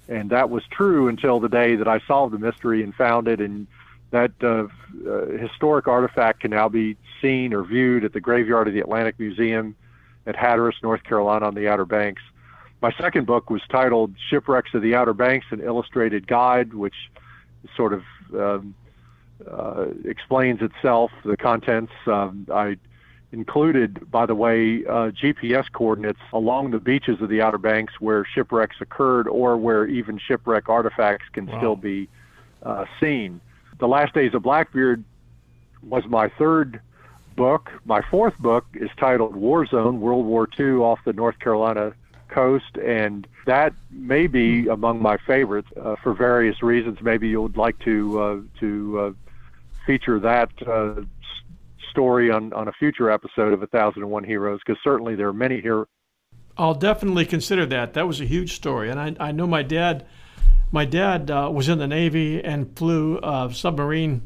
[0.08, 3.40] And that was true until the day that I solved the mystery and found it.
[3.40, 3.66] And
[4.10, 4.68] that uh,
[5.08, 9.18] uh, historic artifact can now be seen or viewed at the graveyard of the Atlantic
[9.18, 9.76] Museum
[10.26, 12.22] at Hatteras, North Carolina, on the Outer Banks.
[12.80, 16.94] My second book was titled Shipwrecks of the Outer Banks, an illustrated guide, which
[17.76, 18.04] sort of
[18.34, 18.74] um,
[19.50, 21.92] uh, explains itself, the contents.
[22.06, 22.76] Um, I
[23.32, 28.24] included, by the way, uh, GPS coordinates along the beaches of the Outer Banks where
[28.24, 31.58] shipwrecks occurred or where even shipwreck artifacts can wow.
[31.58, 32.08] still be
[32.62, 33.40] uh, seen.
[33.78, 35.04] The Last Days of Blackbeard
[35.82, 36.80] was my third
[37.36, 37.70] book.
[37.84, 41.92] My fourth book is titled War Zone World War II off the North Carolina
[42.28, 46.98] coast, and that may be among my favorites uh, for various reasons.
[47.00, 49.12] Maybe you would like to uh, to uh,
[49.86, 51.02] feature that uh,
[51.90, 55.28] story on on a future episode of A Thousand and One Heroes, because certainly there
[55.28, 55.86] are many here.
[56.56, 57.94] I'll definitely consider that.
[57.94, 60.06] That was a huge story, and I I know my dad.
[60.70, 64.20] My dad uh, was in the Navy and flew uh, submarine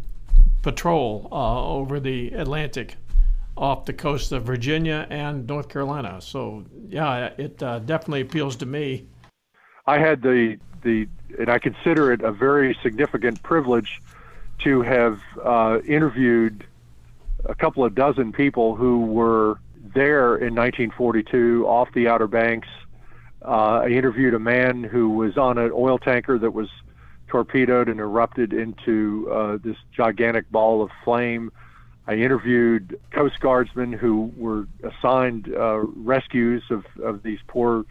[0.62, 2.96] patrol over the Atlantic
[3.62, 6.20] off the coast of Virginia and North Carolina.
[6.20, 9.06] So yeah, it uh, definitely appeals to me.
[9.86, 11.06] I had the the
[11.38, 14.02] and I consider it a very significant privilege
[14.64, 16.66] to have uh, interviewed
[17.44, 19.60] a couple of dozen people who were
[19.94, 22.68] there in 1942 off the Outer Banks.
[23.44, 26.68] Uh, I interviewed a man who was on an oil tanker that was
[27.28, 31.52] torpedoed and erupted into uh, this gigantic ball of flame
[32.06, 37.84] I interviewed Coast Guardsmen who were assigned uh, rescues of, of these poor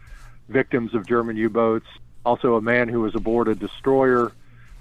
[0.48, 1.86] victims of German U boats.
[2.24, 4.32] Also, a man who was aboard a destroyer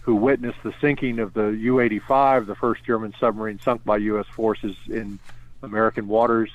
[0.01, 4.25] who witnessed the sinking of the U 85, the first German submarine sunk by U.S.
[4.35, 5.19] forces in
[5.63, 6.49] American waters.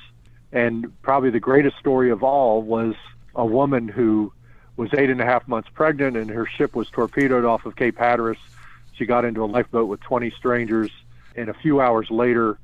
[0.53, 2.95] And probably the greatest story of all was
[3.35, 4.33] a woman who
[4.77, 7.99] was eight and a half months pregnant and her ship was torpedoed off of Cape
[7.99, 8.39] Hatteras.
[8.93, 10.91] She got into a lifeboat with 20 strangers,
[11.35, 12.59] and a few hours later,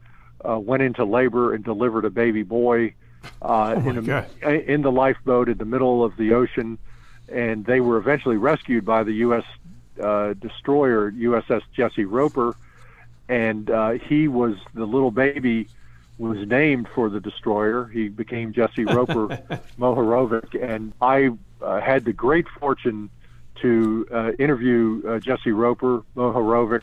[0.48, 2.94] uh, went into labor and delivered a baby boy
[3.40, 4.26] uh, oh in, a,
[4.72, 6.78] in the lifeboat in the middle of the ocean.
[7.28, 9.44] and they were eventually rescued by the U.S.
[10.00, 12.56] Uh, destroyer USS Jesse Roper,
[13.28, 15.68] and uh, he was the little baby
[16.18, 17.86] was named for the destroyer.
[17.86, 19.28] He became Jesse Roper
[19.78, 21.30] Mohorovic, and I
[21.60, 23.10] uh, had the great fortune
[23.56, 26.82] to uh, interview uh, Jesse Roper Mohorovic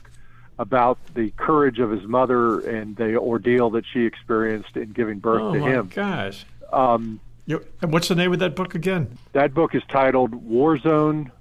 [0.60, 5.42] about the courage of his mother and the ordeal that she experienced in giving birth
[5.42, 5.90] oh to him.
[5.96, 6.46] gosh.
[6.72, 9.18] Um, and what's the name of that book again?
[9.32, 11.32] that book is titled War Zone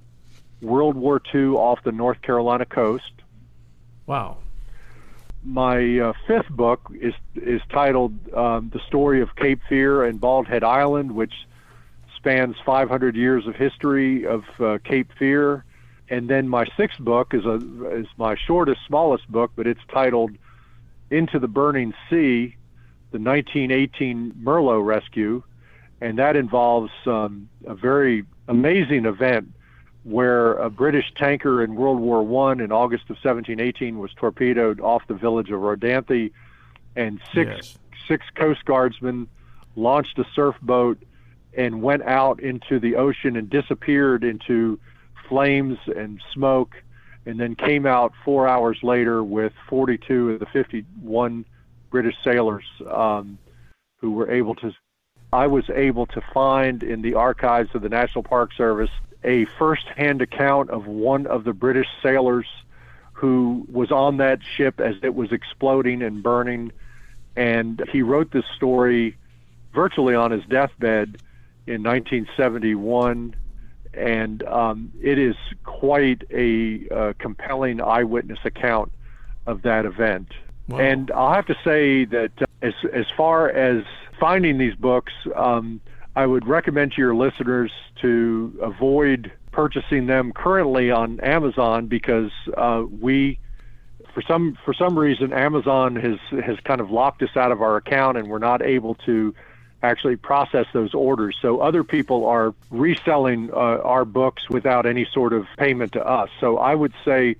[0.63, 3.13] World War II off the North Carolina coast.
[4.07, 4.39] Wow.
[5.45, 10.47] My uh, fifth book is is titled um, The Story of Cape Fear and Bald
[10.47, 11.35] Head Island, which
[12.17, 15.65] spans 500 years of history of uh, Cape Fear.
[16.11, 17.57] And then my sixth book is a
[17.91, 20.33] is my shortest, smallest book, but it's titled
[21.11, 22.57] Into the Burning Sea:
[23.11, 25.43] The 1918 Mirlo Rescue,
[26.01, 29.53] and that involves um, a very amazing event
[30.05, 35.07] where a British tanker in World War One in August of 1718 was torpedoed off
[35.09, 36.31] the village of Rodanthe,
[36.97, 37.79] and six Yes.
[38.07, 39.29] six Coast Guardsmen
[39.77, 40.99] launched a surf boat
[41.55, 44.79] and went out into the ocean and disappeared into
[45.29, 46.75] flames and smoke,
[47.27, 51.45] and then came out four hours later with 42 of the 51
[51.91, 53.39] British sailors um,
[53.97, 54.73] who were able to.
[55.33, 58.91] I was able to find in the archives of the National Park Service
[59.25, 62.47] a first-hand account of one of the British sailors
[63.13, 66.71] who was on that ship as it was exploding and burning,
[67.37, 69.17] and he wrote this story
[69.75, 71.21] virtually on his deathbed
[71.67, 73.35] in 1971,
[73.95, 78.93] and um, it is quite a uh, compelling eyewitness account
[79.47, 80.29] of that event.
[80.69, 80.79] Wow.
[80.79, 83.85] And I'll have to say that uh, as as far as
[84.21, 85.81] finding these books, um,
[86.15, 87.73] I would recommend to your listeners
[88.03, 93.39] to avoid purchasing them currently on Amazon because uh, we
[94.13, 97.77] for some for some reason Amazon has has kind of locked us out of our
[97.77, 99.35] account and we're not able to
[99.83, 101.37] actually process those orders.
[101.41, 106.31] So other people are reselling uh, our books without any sort of payment to us.
[106.41, 107.37] So I would say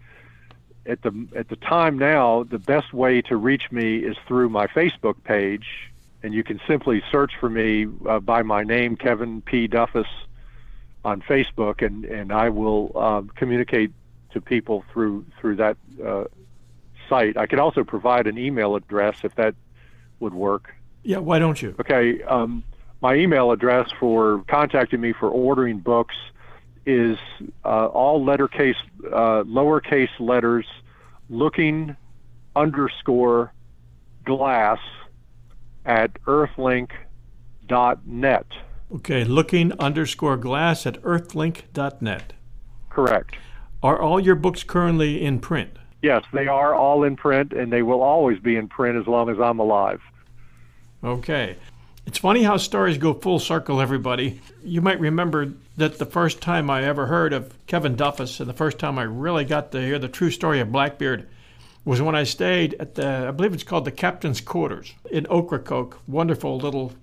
[0.87, 4.67] at the at the time now, the best way to reach me is through my
[4.69, 5.91] Facebook page,
[6.23, 9.69] and you can simply search for me uh, by my name, Kevin P.
[9.69, 10.07] Duffus,
[11.05, 13.93] on Facebook, and and I will um, communicate
[14.33, 16.25] to people through through that uh,
[17.09, 17.37] site.
[17.37, 19.55] I could also provide an email address if that
[20.21, 20.75] would work.
[21.03, 21.75] Yeah, why don't you?
[21.81, 22.63] Okay, um,
[23.01, 26.17] my email address for contacting me for ordering books
[26.85, 27.17] is
[27.65, 28.75] uh, all lettercase,
[29.07, 30.67] uh, lowercase letters,
[31.29, 31.97] looking
[32.57, 33.53] underscore
[34.25, 34.79] glass
[35.85, 38.47] at earthlink.net.
[38.91, 42.33] Okay, looking underscore glass at earthlink.net.
[42.91, 43.37] Correct.
[43.83, 45.79] Are all your books currently in print?
[46.03, 49.31] Yes, they are all in print, and they will always be in print as long
[49.31, 50.01] as I'm alive.
[51.03, 51.57] Okay.
[52.07, 54.41] It's funny how stories go full circle, everybody.
[54.65, 58.55] You might remember that the first time I ever heard of Kevin Duffus and the
[58.55, 61.29] first time I really got to hear the true story of Blackbeard
[61.85, 66.01] was when I stayed at the, I believe it's called the Captain's Quarters in Ocracoke.
[66.09, 66.95] Wonderful little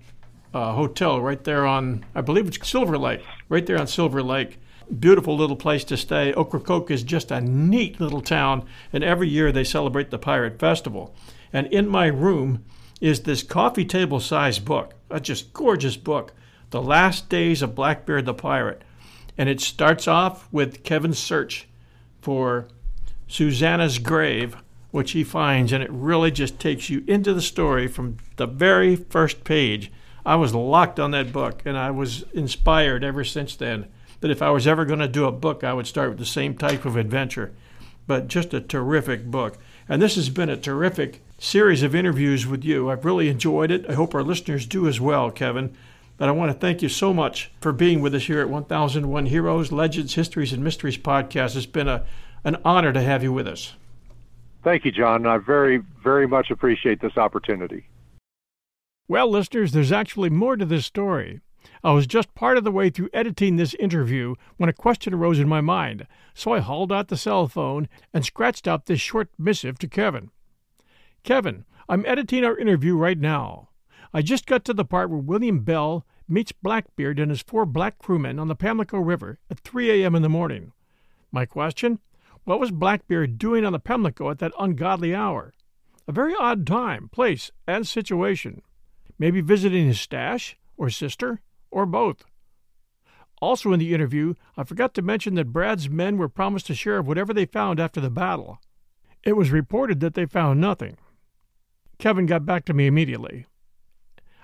[0.52, 4.58] uh, hotel right there on, I believe it's Silver Lake, right there on Silver Lake.
[4.98, 6.32] Beautiful little place to stay.
[6.34, 11.14] Ocracoke is just a neat little town, and every year they celebrate the Pirate Festival.
[11.52, 12.64] And in my room
[13.00, 16.32] is this coffee table size book, a just gorgeous book,
[16.70, 18.82] The Last Days of Blackbeard the Pirate.
[19.36, 21.68] And it starts off with Kevin's search
[22.22, 22.68] for
[23.28, 24.56] Susanna's grave,
[24.90, 28.96] which he finds, and it really just takes you into the story from the very
[28.96, 29.92] first page.
[30.24, 33.88] I was locked on that book, and I was inspired ever since then
[34.20, 36.24] that if I was ever going to do a book, I would start with the
[36.24, 37.52] same type of adventure.
[38.06, 39.58] But just a terrific book.
[39.88, 42.90] And this has been a terrific series of interviews with you.
[42.90, 43.88] I've really enjoyed it.
[43.88, 45.76] I hope our listeners do as well, Kevin.
[46.16, 49.26] But I want to thank you so much for being with us here at 1001
[49.26, 51.56] Heroes, Legends, Histories, and Mysteries podcast.
[51.56, 52.06] It's been a,
[52.42, 53.74] an honor to have you with us.
[54.64, 55.26] Thank you, John.
[55.26, 57.86] I very, very much appreciate this opportunity.
[59.08, 61.40] Well, listeners, there's actually more to this story.
[61.84, 65.38] I was just part of the way through editing this interview when a question arose
[65.38, 69.28] in my mind, so I hauled out the cell phone and scratched out this short
[69.38, 70.30] missive to Kevin.
[71.26, 73.70] Kevin, I'm editing our interview right now.
[74.14, 77.98] I just got to the part where William Bell meets Blackbeard and his four black
[77.98, 80.14] crewmen on the Pamlico River at 3 a.m.
[80.14, 80.70] in the morning.
[81.32, 81.98] My question?
[82.44, 85.52] What was Blackbeard doing on the Pamlico at that ungodly hour?
[86.06, 88.62] A very odd time, place, and situation.
[89.18, 91.40] Maybe visiting his stash, or sister,
[91.72, 92.22] or both.
[93.42, 96.98] Also, in the interview, I forgot to mention that Brand's men were promised a share
[96.98, 98.60] of whatever they found after the battle.
[99.24, 100.98] It was reported that they found nothing.
[101.98, 103.46] Kevin got back to me immediately.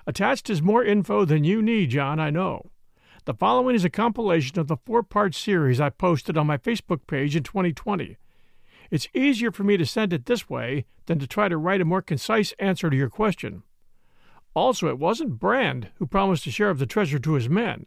[0.05, 2.71] Attached is more info than you need, John, I know.
[3.25, 7.07] The following is a compilation of the four part series I posted on my Facebook
[7.07, 8.17] page in 2020.
[8.91, 11.85] It's easier for me to send it this way than to try to write a
[11.85, 13.63] more concise answer to your question.
[14.53, 17.85] Also, it wasn't Brand who promised a share of the treasure to his men.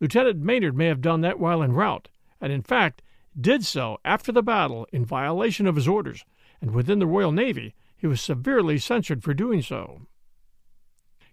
[0.00, 2.08] Lieutenant Maynard may have done that while en route,
[2.40, 3.02] and in fact
[3.38, 6.24] did so after the battle in violation of his orders,
[6.60, 10.00] and within the Royal Navy he was severely censured for doing so.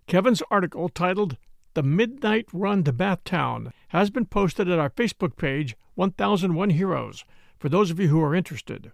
[0.06, 1.36] Kevin's article titled
[1.74, 7.26] the Midnight Run to Bath Town has been posted at our Facebook page, 1001 Heroes,
[7.58, 8.92] for those of you who are interested.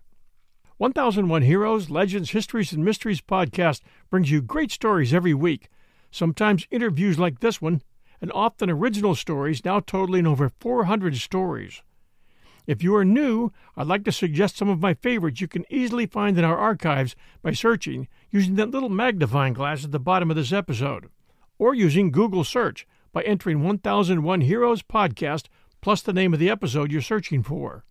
[0.78, 5.68] 1001 Heroes, Legends, Histories, and Mysteries podcast brings you great stories every week,
[6.10, 7.82] sometimes interviews like this one,
[8.22, 11.82] and often original stories now totaling over 400 stories.
[12.68, 16.06] If you are new, I'd like to suggest some of my favorites you can easily
[16.06, 20.36] find in our archives by searching using that little magnifying glass at the bottom of
[20.36, 21.10] this episode
[21.58, 25.46] or using Google search by entering 1001 Heroes Podcast
[25.82, 27.86] plus the name of the episode you're searching for.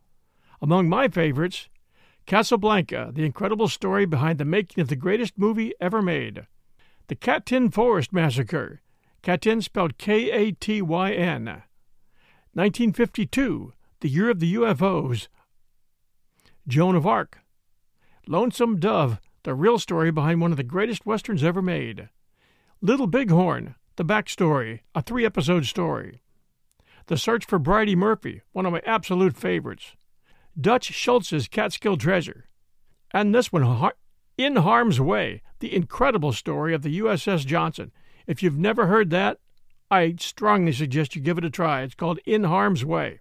[0.61, 1.69] Among my favorites,
[2.27, 6.47] Casablanca, the incredible story behind the making of the greatest movie ever made.
[7.07, 8.81] The Katyn Forest Massacre,
[9.23, 11.45] Katyn spelled K A T Y N.
[12.55, 13.73] 1952,
[14.05, 15.29] the year of the UFOs.
[16.69, 17.39] Joan of Arc.
[18.29, 22.11] Lonesome Dove, the real story behind one of the greatest westerns ever made.
[22.83, 26.21] Little Bighorn, The Backstory, a three episode story.
[27.07, 29.93] The Search for Bridey Murphy, one of my absolute favorites.
[30.61, 32.45] Dutch Schultz's Catskill Treasure.
[33.11, 33.91] And this one,
[34.37, 37.91] In Harm's Way, the incredible story of the USS Johnston.
[38.27, 39.39] If you've never heard that,
[39.91, 41.81] I strongly suggest you give it a try.
[41.81, 43.21] It's called In Harm's Way.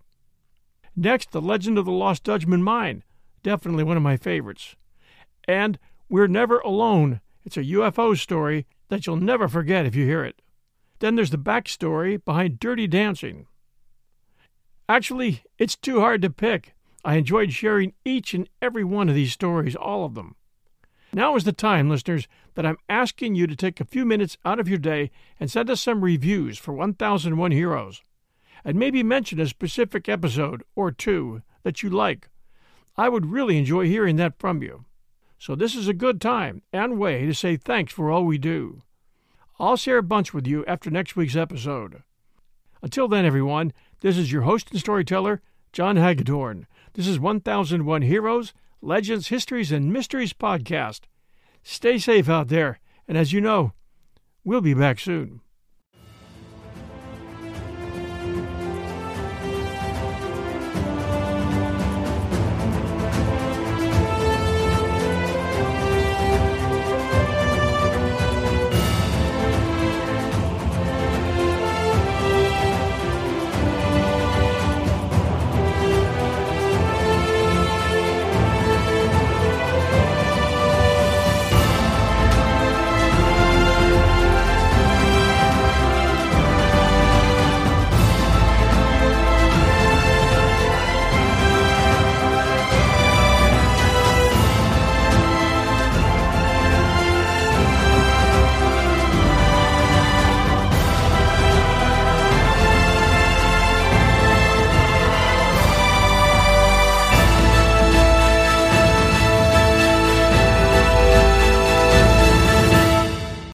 [0.96, 3.04] Next, The Legend of the Lost Dutchman Mine,
[3.42, 4.76] definitely one of my favorites.
[5.48, 7.20] And We're Never Alone.
[7.44, 10.42] It's a UFO story that you'll never forget if you hear it.
[11.00, 13.48] Then there's the backstory behind Dirty Dancing.
[14.88, 16.76] Actually, it's too hard to pick.
[17.04, 20.36] I enjoyed sharing each and every one of these stories, all of them.
[21.12, 24.60] Now is the time, listeners, that I'm asking you to take a few minutes out
[24.60, 28.02] of your day and send us some reviews for 1001 Heroes.
[28.66, 32.30] And maybe mention a specific episode or two that you like.
[32.96, 34.86] I would really enjoy hearing that from you.
[35.38, 38.82] So this is a good time and way to say thanks for all we do.
[39.60, 42.04] I'll share a bunch with you after next week's episode.
[42.82, 45.42] Until then, everyone, this is your host and storyteller,
[45.72, 46.68] John Hagedorn.
[46.94, 51.02] This is 1001 Heroes, Legends, Histories, and Mysteries podcast.
[51.64, 53.74] Stay safe out there, and as you know,
[54.44, 55.42] we'll be back soon.